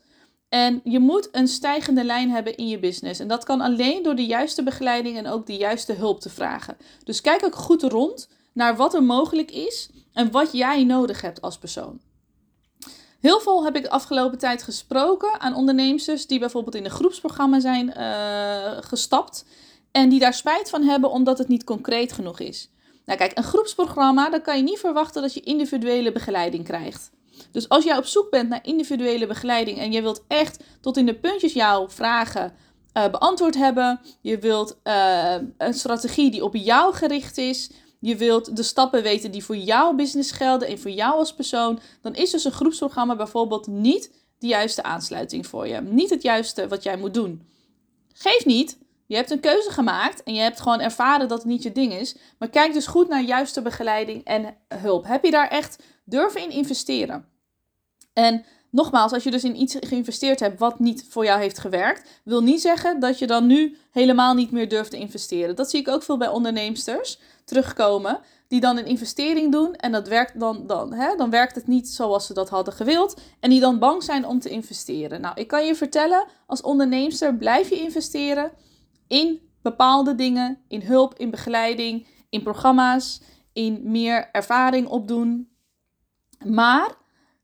En 0.49 0.81
je 0.85 0.99
moet 0.99 1.29
een 1.33 1.49
stijgende 1.49 2.05
lijn 2.05 2.31
hebben 2.31 2.57
in 2.57 2.69
je 2.69 2.79
business. 2.79 3.21
En 3.21 3.29
dat 3.29 3.45
kan 3.45 3.61
alleen 3.61 4.03
door 4.03 4.15
de 4.15 4.27
juiste 4.27 4.63
begeleiding 4.63 5.17
en 5.17 5.27
ook 5.27 5.47
de 5.47 5.57
juiste 5.57 5.93
hulp 5.93 6.21
te 6.21 6.31
vragen. 6.31 6.77
Dus 7.05 7.21
kijk 7.21 7.45
ook 7.45 7.55
goed 7.55 7.83
rond 7.83 8.29
naar 8.53 8.77
wat 8.77 8.95
er 8.95 9.03
mogelijk 9.03 9.51
is 9.51 9.91
en 10.13 10.31
wat 10.31 10.53
jij 10.53 10.85
nodig 10.85 11.21
hebt 11.21 11.41
als 11.41 11.59
persoon. 11.59 12.01
Heel 13.21 13.41
veel 13.41 13.65
heb 13.65 13.77
ik 13.77 13.83
de 13.83 13.91
afgelopen 13.91 14.39
tijd 14.39 14.63
gesproken 14.63 15.41
aan 15.41 15.55
ondernemers 15.55 16.27
die 16.27 16.39
bijvoorbeeld 16.39 16.75
in 16.75 16.85
een 16.85 16.91
groepsprogramma 16.91 17.61
zijn 17.61 17.95
uh, 17.97 18.77
gestapt 18.81 19.45
en 19.91 20.09
die 20.09 20.21
daar 20.21 20.35
spijt 20.35 20.71
van 20.71 20.83
hebben 20.83 21.11
omdat 21.11 21.39
het 21.39 21.49
niet 21.49 21.65
concreet 21.65 22.13
genoeg 22.13 22.41
is. 22.41 22.71
Nou 23.11 23.23
kijk, 23.23 23.39
een 23.39 23.45
groepsprogramma, 23.45 24.31
dan 24.31 24.43
kan 24.43 24.57
je 24.57 24.63
niet 24.63 24.79
verwachten 24.79 25.23
dat 25.23 25.35
je 25.35 25.41
individuele 25.41 26.13
begeleiding 26.13 26.65
krijgt. 26.65 27.11
Dus 27.53 27.69
als 27.69 27.85
jij 27.85 27.97
op 27.97 28.05
zoek 28.05 28.31
bent 28.31 28.49
naar 28.49 28.67
individuele 28.67 29.27
begeleiding 29.27 29.79
en 29.79 29.93
je 29.93 30.03
wilt 30.03 30.25
echt 30.29 30.65
tot 30.81 30.97
in 30.97 31.07
de 31.07 31.15
puntjes 31.15 31.53
jouw 31.53 31.89
vragen 31.89 32.53
uh, 32.97 33.11
beantwoord 33.11 33.55
hebben, 33.55 34.01
je 34.21 34.39
wilt 34.39 34.79
uh, 34.85 35.35
een 35.59 35.75
strategie 35.75 36.31
die 36.31 36.45
op 36.45 36.55
jou 36.55 36.95
gericht 36.95 37.39
is, 37.39 37.71
je 38.01 38.17
wilt 38.17 38.57
de 38.57 38.63
stappen 38.63 39.03
weten 39.03 39.31
die 39.31 39.45
voor 39.45 39.57
jouw 39.57 39.95
business 39.95 40.31
gelden 40.31 40.69
en 40.69 40.79
voor 40.79 40.91
jou 40.91 41.19
als 41.19 41.35
persoon, 41.35 41.81
dan 42.03 42.15
is 42.15 42.31
dus 42.31 42.45
een 42.45 42.53
groepsprogramma 42.53 43.17
bijvoorbeeld 43.17 43.67
niet 43.67 44.11
de 44.39 44.47
juiste 44.47 44.83
aansluiting 44.83 45.47
voor 45.47 45.67
je. 45.67 45.81
Niet 45.81 46.11
het 46.11 46.23
juiste 46.23 46.69
wat 46.69 46.83
jij 46.83 46.97
moet 46.97 47.15
doen. 47.15 47.47
Geef 48.13 48.45
niet. 48.45 48.79
Je 49.11 49.17
hebt 49.17 49.31
een 49.31 49.41
keuze 49.41 49.71
gemaakt 49.71 50.23
en 50.23 50.35
je 50.35 50.41
hebt 50.41 50.61
gewoon 50.61 50.81
ervaren 50.81 51.29
dat 51.29 51.39
het 51.39 51.47
niet 51.47 51.63
je 51.63 51.73
ding 51.73 51.93
is. 51.93 52.17
Maar 52.39 52.49
kijk 52.49 52.73
dus 52.73 52.87
goed 52.87 53.09
naar 53.09 53.23
juiste 53.23 53.63
begeleiding 53.63 54.25
en 54.25 54.57
hulp. 54.69 55.07
Heb 55.07 55.25
je 55.25 55.31
daar 55.31 55.49
echt 55.49 55.83
durven 56.05 56.43
in 56.43 56.51
investeren? 56.51 57.25
En 58.13 58.45
nogmaals, 58.71 59.13
als 59.13 59.23
je 59.23 59.31
dus 59.31 59.45
in 59.45 59.61
iets 59.61 59.77
geïnvesteerd 59.81 60.41
hebt 60.41 60.59
wat 60.59 60.79
niet 60.79 61.07
voor 61.09 61.25
jou 61.25 61.41
heeft 61.41 61.59
gewerkt, 61.59 62.21
wil 62.25 62.43
niet 62.43 62.61
zeggen 62.61 63.01
dat 63.01 63.19
je 63.19 63.27
dan 63.27 63.47
nu 63.47 63.77
helemaal 63.91 64.35
niet 64.35 64.51
meer 64.51 64.69
durft 64.69 64.91
te 64.91 64.97
investeren. 64.97 65.57
Dat 65.57 65.71
zie 65.71 65.81
ik 65.81 65.89
ook 65.89 66.03
veel 66.03 66.19
bij 66.19 66.29
onderneemsters 66.29 67.19
terugkomen, 67.45 68.21
die 68.49 68.61
dan 68.61 68.79
een 68.79 68.87
investering 68.87 69.53
doen 69.53 69.75
en 69.75 69.93
dat 69.93 70.09
werkt 70.09 70.41
dan, 70.41 70.67
dan, 70.67 70.93
hè, 70.93 71.17
dan 71.17 71.31
werkt 71.31 71.55
het 71.55 71.67
niet 71.67 71.89
zoals 71.89 72.27
ze 72.27 72.35
dat 72.35 72.49
hadden 72.49 72.75
gewild 72.75 73.21
en 73.41 73.51
die 73.51 73.61
dan 73.61 73.79
bang 73.79 74.03
zijn 74.03 74.27
om 74.27 74.41
te 74.41 74.49
investeren. 74.49 75.21
Nou, 75.21 75.41
ik 75.41 75.49
kan 75.49 75.67
je 75.67 75.75
vertellen, 75.75 76.25
als 76.47 76.61
onderneemster 76.61 77.35
blijf 77.35 77.69
je 77.69 77.81
investeren 77.81 78.53
in 79.11 79.41
bepaalde 79.63 80.15
dingen, 80.15 80.59
in 80.69 80.83
hulp, 80.83 81.15
in 81.19 81.31
begeleiding, 81.31 82.07
in 82.29 82.43
programma's, 82.43 83.21
in 83.53 83.81
meer 83.83 84.29
ervaring 84.33 84.89
opdoen. 84.89 85.49
Maar 86.45 86.95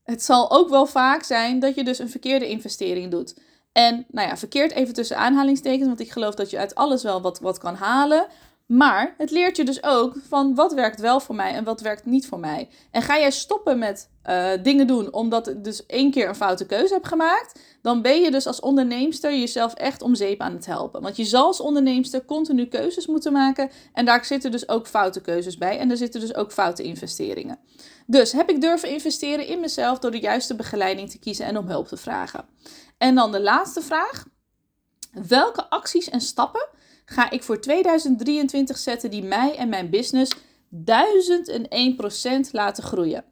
het 0.02 0.22
zal 0.22 0.50
ook 0.50 0.68
wel 0.68 0.87
vaak 0.87 1.22
zijn 1.22 1.59
dat 1.59 1.74
je 1.74 1.85
dus 1.85 1.98
een 1.98 2.11
verkeerde 2.11 2.48
investering 2.48 3.11
doet. 3.11 3.38
En 3.72 4.07
nou 4.09 4.29
ja, 4.29 4.37
verkeerd 4.37 4.72
even 4.72 4.94
tussen 4.94 5.16
aanhalingstekens, 5.16 5.87
want 5.87 6.00
ik 6.00 6.12
geloof 6.12 6.35
dat 6.35 6.50
je 6.50 6.59
uit 6.59 6.74
alles 6.74 7.02
wel 7.02 7.20
wat, 7.20 7.40
wat 7.40 7.59
kan 7.59 7.74
halen. 7.74 8.26
Maar 8.66 9.14
het 9.18 9.31
leert 9.31 9.57
je 9.57 9.64
dus 9.64 9.83
ook 9.83 10.14
van 10.29 10.55
wat 10.55 10.72
werkt 10.72 11.00
wel 11.00 11.20
voor 11.20 11.35
mij 11.35 11.52
en 11.52 11.64
wat 11.64 11.81
werkt 11.81 12.05
niet 12.05 12.26
voor 12.26 12.38
mij. 12.38 12.68
En 12.90 13.02
ga 13.02 13.18
jij 13.18 13.31
stoppen 13.31 13.79
met 13.79 14.11
uh, 14.24 14.50
dingen 14.62 14.87
doen 14.87 15.12
omdat 15.12 15.48
ik 15.48 15.64
dus 15.64 15.87
één 15.87 16.11
keer 16.11 16.29
een 16.29 16.35
foute 16.35 16.66
keuze 16.66 16.94
heb 16.94 17.05
gemaakt, 17.05 17.61
dan 17.83 18.02
ben 18.02 18.20
je 18.20 18.31
dus 18.31 18.46
als 18.46 18.61
onderneemster 18.61 19.38
jezelf 19.38 19.74
echt 19.74 20.02
om 20.02 20.14
zeep 20.14 20.40
aan 20.40 20.52
het 20.52 20.66
helpen. 20.66 21.02
Want 21.02 21.16
je 21.16 21.24
zal 21.24 21.46
als 21.46 21.61
onderneemster 21.61 22.24
continu 22.24 22.66
keuzes 22.66 23.07
moeten 23.07 23.33
maken 23.33 23.70
en 23.92 24.05
daar 24.05 24.24
zitten 24.24 24.50
dus 24.50 24.68
ook 24.68 24.87
foute 24.87 25.20
keuzes 25.20 25.59
bij 25.59 25.79
en 25.79 25.90
er 25.90 25.96
zitten 25.96 26.20
dus 26.20 26.35
ook 26.35 26.52
foute 26.52 26.83
investeringen. 26.83 27.59
Dus 28.07 28.33
heb 28.33 28.50
ik 28.50 28.61
durven 28.61 28.88
investeren 28.88 29.46
in 29.46 29.61
mezelf 29.61 29.98
door 29.98 30.11
de 30.11 30.20
juiste 30.20 30.55
begeleiding 30.55 31.11
te 31.11 31.18
kiezen 31.18 31.46
en 31.46 31.59
om 31.59 31.66
hulp 31.66 31.88
te 31.88 31.96
vragen. 31.96 32.44
En 32.98 33.14
dan 33.14 33.33
de 33.33 33.40
laatste 33.40 33.81
vraag. 33.81 34.24
Welke 35.26 35.70
acties 35.70 36.09
en 36.09 36.20
stappen 36.20 36.68
ga 37.06 37.30
ik 37.30 37.42
voor 37.42 37.60
2023 37.60 38.78
zetten 38.78 39.10
die 39.10 39.22
mij 39.22 39.56
en 39.56 39.68
mijn 39.68 39.90
business 39.90 40.36
1001% 40.72 42.50
laten 42.52 42.84
groeien? 42.84 43.24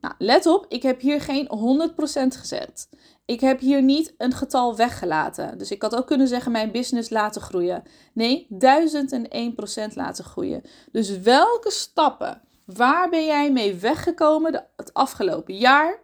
Nou, 0.00 0.14
let 0.18 0.46
op, 0.46 0.66
ik 0.68 0.82
heb 0.82 1.00
hier 1.00 1.20
geen 1.20 1.48
100% 1.90 2.38
gezet. 2.38 2.88
Ik 3.24 3.40
heb 3.40 3.60
hier 3.60 3.82
niet 3.82 4.14
een 4.18 4.32
getal 4.32 4.76
weggelaten. 4.76 5.58
Dus 5.58 5.70
ik 5.70 5.82
had 5.82 5.96
ook 5.96 6.06
kunnen 6.06 6.28
zeggen 6.28 6.52
mijn 6.52 6.72
business 6.72 7.10
laten 7.10 7.42
groeien. 7.42 7.82
Nee, 8.12 8.46
1001% 8.50 9.94
laten 9.94 10.24
groeien. 10.24 10.62
Dus 10.92 11.18
welke 11.18 11.70
stappen, 11.70 12.42
waar 12.66 13.08
ben 13.08 13.26
jij 13.26 13.52
mee 13.52 13.74
weggekomen 13.74 14.68
het 14.76 14.94
afgelopen 14.94 15.56
jaar? 15.56 16.00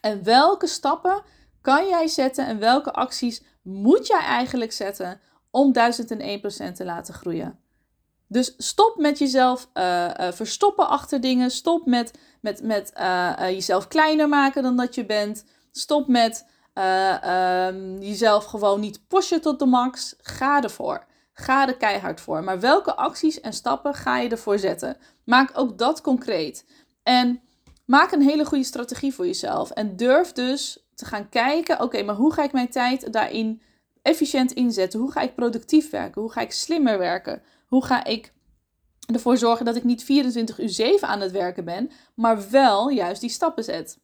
En 0.00 0.24
welke 0.24 0.66
stappen 0.66 1.22
kan 1.60 1.88
jij 1.88 2.06
zetten 2.06 2.46
en 2.46 2.58
welke 2.58 2.92
acties 2.92 3.42
moet 3.62 4.06
jij 4.06 4.20
eigenlijk 4.20 4.72
zetten 4.72 5.20
om 5.50 5.72
1001% 5.72 6.72
te 6.72 6.84
laten 6.84 7.14
groeien? 7.14 7.58
Dus 8.28 8.54
stop 8.56 8.96
met 8.96 9.18
jezelf 9.18 9.68
uh, 9.74 10.10
uh, 10.20 10.32
verstoppen 10.32 10.88
achter 10.88 11.20
dingen. 11.20 11.50
Stop 11.50 11.86
met, 11.86 12.18
met, 12.40 12.62
met 12.62 12.92
uh, 12.98 13.32
jezelf 13.38 13.88
kleiner 13.88 14.28
maken 14.28 14.62
dan 14.62 14.76
dat 14.76 14.94
je 14.94 15.06
bent. 15.06 15.44
Stop 15.72 16.08
met 16.08 16.46
um, 16.74 17.98
jezelf 18.00 18.44
gewoon 18.44 18.80
niet 18.80 19.08
pushen 19.08 19.40
tot 19.40 19.58
de 19.58 19.66
max. 19.66 20.14
Ga 20.20 20.62
ervoor. 20.62 21.06
Ga 21.32 21.66
er 21.66 21.76
keihard 21.76 22.20
voor. 22.20 22.44
Maar 22.44 22.60
welke 22.60 22.94
acties 22.94 23.40
en 23.40 23.52
stappen 23.52 23.94
ga 23.94 24.18
je 24.18 24.28
ervoor 24.28 24.58
zetten? 24.58 24.96
Maak 25.24 25.50
ook 25.54 25.78
dat 25.78 26.00
concreet. 26.00 26.64
En 27.02 27.40
maak 27.84 28.12
een 28.12 28.22
hele 28.22 28.44
goede 28.44 28.64
strategie 28.64 29.14
voor 29.14 29.26
jezelf. 29.26 29.70
En 29.70 29.96
durf 29.96 30.32
dus 30.32 30.86
te 30.94 31.04
gaan 31.04 31.28
kijken: 31.28 31.80
oké, 31.80 32.02
maar 32.02 32.14
hoe 32.14 32.32
ga 32.32 32.42
ik 32.42 32.52
mijn 32.52 32.70
tijd 32.70 33.12
daarin 33.12 33.62
efficiënt 34.02 34.52
inzetten? 34.52 35.00
Hoe 35.00 35.12
ga 35.12 35.20
ik 35.20 35.34
productief 35.34 35.90
werken? 35.90 36.22
Hoe 36.22 36.32
ga 36.32 36.40
ik 36.40 36.52
slimmer 36.52 36.98
werken? 36.98 37.42
Hoe 37.66 37.84
ga 37.84 38.04
ik 38.04 38.32
ervoor 39.12 39.36
zorgen 39.36 39.64
dat 39.64 39.76
ik 39.76 39.84
niet 39.84 40.04
24 40.04 40.60
uur 40.60 40.68
7 40.68 41.08
aan 41.08 41.20
het 41.20 41.32
werken 41.32 41.64
ben, 41.64 41.90
maar 42.14 42.50
wel 42.50 42.88
juist 42.88 43.20
die 43.20 43.30
stappen 43.30 43.64
zet? 43.64 43.98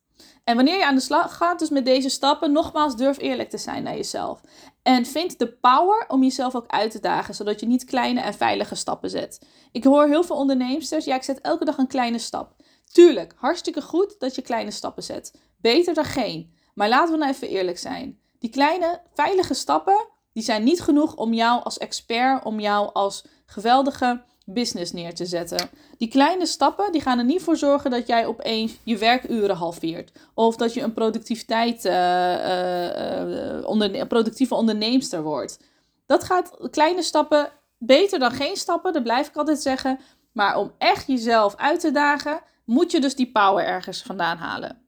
En 0.44 0.56
wanneer 0.56 0.76
je 0.76 0.86
aan 0.86 0.94
de 0.94 1.00
slag 1.00 1.36
gaat, 1.36 1.58
dus 1.58 1.70
met 1.70 1.84
deze 1.84 2.08
stappen, 2.08 2.52
nogmaals, 2.52 2.96
durf 2.96 3.18
eerlijk 3.18 3.50
te 3.50 3.58
zijn 3.58 3.82
naar 3.82 3.96
jezelf. 3.96 4.40
En 4.82 5.06
vind 5.06 5.38
de 5.38 5.52
power 5.52 6.04
om 6.08 6.22
jezelf 6.22 6.54
ook 6.54 6.66
uit 6.66 6.90
te 6.90 7.00
dagen, 7.00 7.34
zodat 7.34 7.60
je 7.60 7.66
niet 7.66 7.84
kleine 7.84 8.20
en 8.20 8.34
veilige 8.34 8.74
stappen 8.74 9.10
zet. 9.10 9.46
Ik 9.72 9.84
hoor 9.84 10.06
heel 10.06 10.24
veel 10.24 10.36
onderneemsters, 10.36 11.04
ja, 11.04 11.14
ik 11.14 11.22
zet 11.22 11.40
elke 11.40 11.64
dag 11.64 11.78
een 11.78 11.86
kleine 11.86 12.18
stap. 12.18 12.54
Tuurlijk, 12.92 13.34
hartstikke 13.36 13.82
goed 13.82 14.14
dat 14.18 14.34
je 14.34 14.42
kleine 14.42 14.70
stappen 14.70 15.02
zet. 15.02 15.40
Beter 15.60 15.94
dan 15.94 16.04
geen. 16.04 16.54
Maar 16.74 16.88
laten 16.88 17.12
we 17.12 17.18
nou 17.18 17.32
even 17.32 17.48
eerlijk 17.48 17.78
zijn. 17.78 18.18
Die 18.44 18.52
kleine, 18.52 19.00
veilige 19.14 19.54
stappen, 19.54 20.06
die 20.32 20.42
zijn 20.42 20.64
niet 20.64 20.80
genoeg 20.80 21.16
om 21.16 21.34
jou 21.34 21.62
als 21.62 21.78
expert, 21.78 22.44
om 22.44 22.60
jou 22.60 22.90
als 22.92 23.24
geweldige 23.46 24.22
business 24.44 24.92
neer 24.92 25.14
te 25.14 25.26
zetten. 25.26 25.68
Die 25.98 26.08
kleine 26.08 26.46
stappen 26.46 26.92
die 26.92 27.00
gaan 27.00 27.18
er 27.18 27.24
niet 27.24 27.42
voor 27.42 27.56
zorgen 27.56 27.90
dat 27.90 28.06
jij 28.06 28.26
opeens 28.26 28.72
je 28.82 28.96
werkuren 28.96 29.56
halveert. 29.56 30.12
Of 30.34 30.56
dat 30.56 30.74
je 30.74 30.80
een 30.80 30.92
productiviteit, 30.92 31.84
uh, 31.84 31.92
uh, 33.58 33.66
onder, 33.66 34.06
productieve 34.06 34.54
onderneemster 34.54 35.22
wordt. 35.22 35.58
Dat 36.06 36.24
gaat 36.24 36.56
kleine 36.70 37.02
stappen 37.02 37.50
beter 37.78 38.18
dan 38.18 38.30
geen 38.30 38.56
stappen, 38.56 38.92
dat 38.92 39.02
blijf 39.02 39.28
ik 39.28 39.36
altijd 39.36 39.62
zeggen. 39.62 39.98
Maar 40.32 40.56
om 40.56 40.72
echt 40.78 41.06
jezelf 41.06 41.56
uit 41.56 41.80
te 41.80 41.90
dagen, 41.90 42.40
moet 42.64 42.90
je 42.90 43.00
dus 43.00 43.14
die 43.14 43.32
power 43.32 43.64
ergens 43.64 44.02
vandaan 44.02 44.36
halen. 44.36 44.83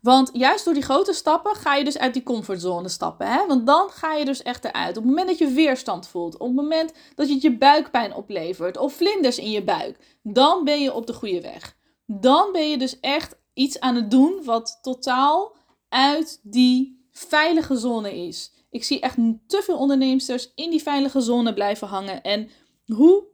Want 0.00 0.30
juist 0.32 0.64
door 0.64 0.74
die 0.74 0.82
grote 0.82 1.12
stappen 1.12 1.54
ga 1.54 1.74
je 1.74 1.84
dus 1.84 1.98
uit 1.98 2.12
die 2.12 2.22
comfortzone 2.22 2.88
stappen. 2.88 3.26
Hè? 3.26 3.46
Want 3.46 3.66
dan 3.66 3.90
ga 3.90 4.14
je 4.14 4.24
dus 4.24 4.42
echt 4.42 4.64
eruit. 4.64 4.96
Op 4.96 5.02
het 5.02 5.04
moment 5.04 5.28
dat 5.28 5.38
je 5.38 5.48
weerstand 5.48 6.06
voelt, 6.06 6.36
op 6.38 6.46
het 6.46 6.56
moment 6.56 6.92
dat 7.14 7.28
je 7.28 7.38
je 7.40 7.56
buikpijn 7.56 8.14
oplevert 8.14 8.76
of 8.76 8.92
vlinders 8.92 9.38
in 9.38 9.50
je 9.50 9.62
buik, 9.62 10.18
dan 10.22 10.64
ben 10.64 10.80
je 10.80 10.94
op 10.94 11.06
de 11.06 11.12
goede 11.12 11.40
weg. 11.40 11.76
Dan 12.06 12.52
ben 12.52 12.70
je 12.70 12.78
dus 12.78 13.00
echt 13.00 13.36
iets 13.54 13.80
aan 13.80 13.94
het 13.94 14.10
doen 14.10 14.40
wat 14.44 14.78
totaal 14.82 15.56
uit 15.88 16.40
die 16.42 17.06
veilige 17.10 17.76
zone 17.76 18.26
is. 18.26 18.52
Ik 18.70 18.84
zie 18.84 19.00
echt 19.00 19.16
te 19.46 19.62
veel 19.62 19.78
onderneemsters 19.78 20.52
in 20.54 20.70
die 20.70 20.82
veilige 20.82 21.20
zone 21.20 21.54
blijven 21.54 21.88
hangen. 21.88 22.22
En 22.22 22.48
hoe 22.86 23.24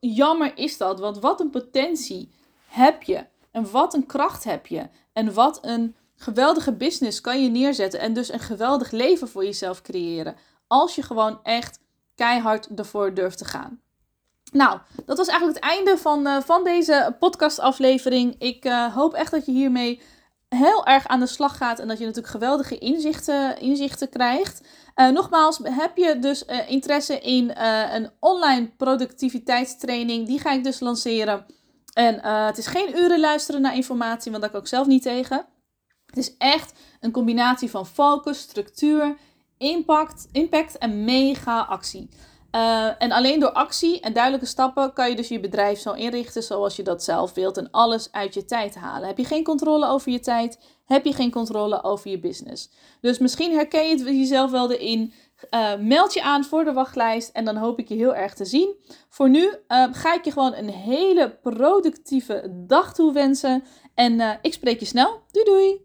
jammer 0.00 0.52
is 0.58 0.76
dat? 0.76 1.00
Want 1.00 1.18
wat 1.18 1.40
een 1.40 1.50
potentie 1.50 2.30
heb 2.66 3.02
je. 3.02 3.26
En 3.50 3.70
wat 3.70 3.94
een 3.94 4.06
kracht 4.06 4.44
heb 4.44 4.66
je. 4.66 4.88
En 5.12 5.34
wat 5.34 5.58
een 5.62 5.96
geweldige 6.24 6.72
business 6.72 7.20
kan 7.20 7.42
je 7.42 7.48
neerzetten 7.50 8.00
en 8.00 8.12
dus 8.12 8.32
een 8.32 8.40
geweldig 8.40 8.90
leven 8.90 9.28
voor 9.28 9.44
jezelf 9.44 9.82
creëren. 9.82 10.36
Als 10.66 10.94
je 10.94 11.02
gewoon 11.02 11.38
echt 11.42 11.80
keihard 12.14 12.68
ervoor 12.76 13.14
durft 13.14 13.38
te 13.38 13.44
gaan. 13.44 13.80
Nou, 14.52 14.78
dat 15.06 15.16
was 15.16 15.28
eigenlijk 15.28 15.60
het 15.60 15.70
einde 15.70 15.98
van, 15.98 16.26
uh, 16.26 16.40
van 16.40 16.64
deze 16.64 17.16
podcastaflevering. 17.18 18.34
Ik 18.38 18.64
uh, 18.64 18.94
hoop 18.94 19.14
echt 19.14 19.30
dat 19.30 19.46
je 19.46 19.52
hiermee 19.52 20.00
heel 20.48 20.86
erg 20.86 21.06
aan 21.06 21.20
de 21.20 21.26
slag 21.26 21.56
gaat 21.56 21.78
en 21.78 21.88
dat 21.88 21.98
je 21.98 22.04
natuurlijk 22.04 22.32
geweldige 22.32 22.78
inzichten, 22.78 23.58
inzichten 23.58 24.08
krijgt. 24.08 24.60
Uh, 24.96 25.08
nogmaals, 25.08 25.60
heb 25.62 25.96
je 25.96 26.18
dus 26.18 26.44
interesse 26.68 27.20
in 27.20 27.52
een 27.92 28.10
online 28.20 28.70
productiviteitstraining? 28.76 30.26
Die 30.26 30.38
ga 30.38 30.52
ik 30.52 30.64
dus 30.64 30.80
lanceren. 30.80 31.46
En 31.92 32.20
het 32.46 32.58
is 32.58 32.66
geen 32.66 32.96
uren 32.96 33.20
luisteren 33.20 33.60
naar 33.60 33.74
informatie, 33.74 34.30
want 34.30 34.42
daar 34.42 34.52
kan 34.52 34.60
ik 34.60 34.66
zelf 34.66 34.86
niet 34.86 35.02
tegen. 35.02 35.46
Het 36.14 36.24
is 36.24 36.36
echt 36.36 36.72
een 37.00 37.10
combinatie 37.10 37.70
van 37.70 37.86
focus, 37.86 38.38
structuur, 38.38 39.16
impact, 39.58 40.28
impact 40.32 40.78
en 40.78 41.04
mega 41.04 41.60
actie. 41.60 42.08
Uh, 42.54 42.90
en 42.98 43.12
alleen 43.12 43.40
door 43.40 43.52
actie 43.52 44.00
en 44.00 44.12
duidelijke 44.12 44.46
stappen 44.46 44.92
kan 44.92 45.10
je 45.10 45.16
dus 45.16 45.28
je 45.28 45.40
bedrijf 45.40 45.78
zo 45.78 45.92
inrichten 45.92 46.42
zoals 46.42 46.76
je 46.76 46.82
dat 46.82 47.04
zelf 47.04 47.34
wilt 47.34 47.56
en 47.56 47.70
alles 47.70 48.12
uit 48.12 48.34
je 48.34 48.44
tijd 48.44 48.74
halen. 48.74 49.08
Heb 49.08 49.18
je 49.18 49.24
geen 49.24 49.44
controle 49.44 49.88
over 49.88 50.12
je 50.12 50.20
tijd, 50.20 50.58
heb 50.84 51.04
je 51.04 51.12
geen 51.12 51.30
controle 51.30 51.82
over 51.82 52.10
je 52.10 52.18
business. 52.18 52.70
Dus 53.00 53.18
misschien 53.18 53.52
herken 53.52 53.88
je 53.88 54.18
jezelf 54.18 54.50
wel 54.50 54.72
erin. 54.72 55.12
Uh, 55.50 55.76
meld 55.78 56.12
je 56.14 56.22
aan 56.22 56.44
voor 56.44 56.64
de 56.64 56.72
wachtlijst 56.72 57.30
en 57.32 57.44
dan 57.44 57.56
hoop 57.56 57.78
ik 57.78 57.88
je 57.88 57.94
heel 57.94 58.14
erg 58.14 58.34
te 58.34 58.44
zien. 58.44 58.74
Voor 59.08 59.28
nu 59.28 59.42
uh, 59.42 59.86
ga 59.92 60.14
ik 60.14 60.24
je 60.24 60.32
gewoon 60.32 60.54
een 60.54 60.70
hele 60.70 61.38
productieve 61.42 62.64
dag 62.66 62.94
toewensen 62.94 63.64
en 63.94 64.38
ik 64.42 64.52
spreek 64.52 64.80
je 64.80 64.86
snel. 64.86 65.22
Doei 65.30 65.44
doei! 65.44 65.83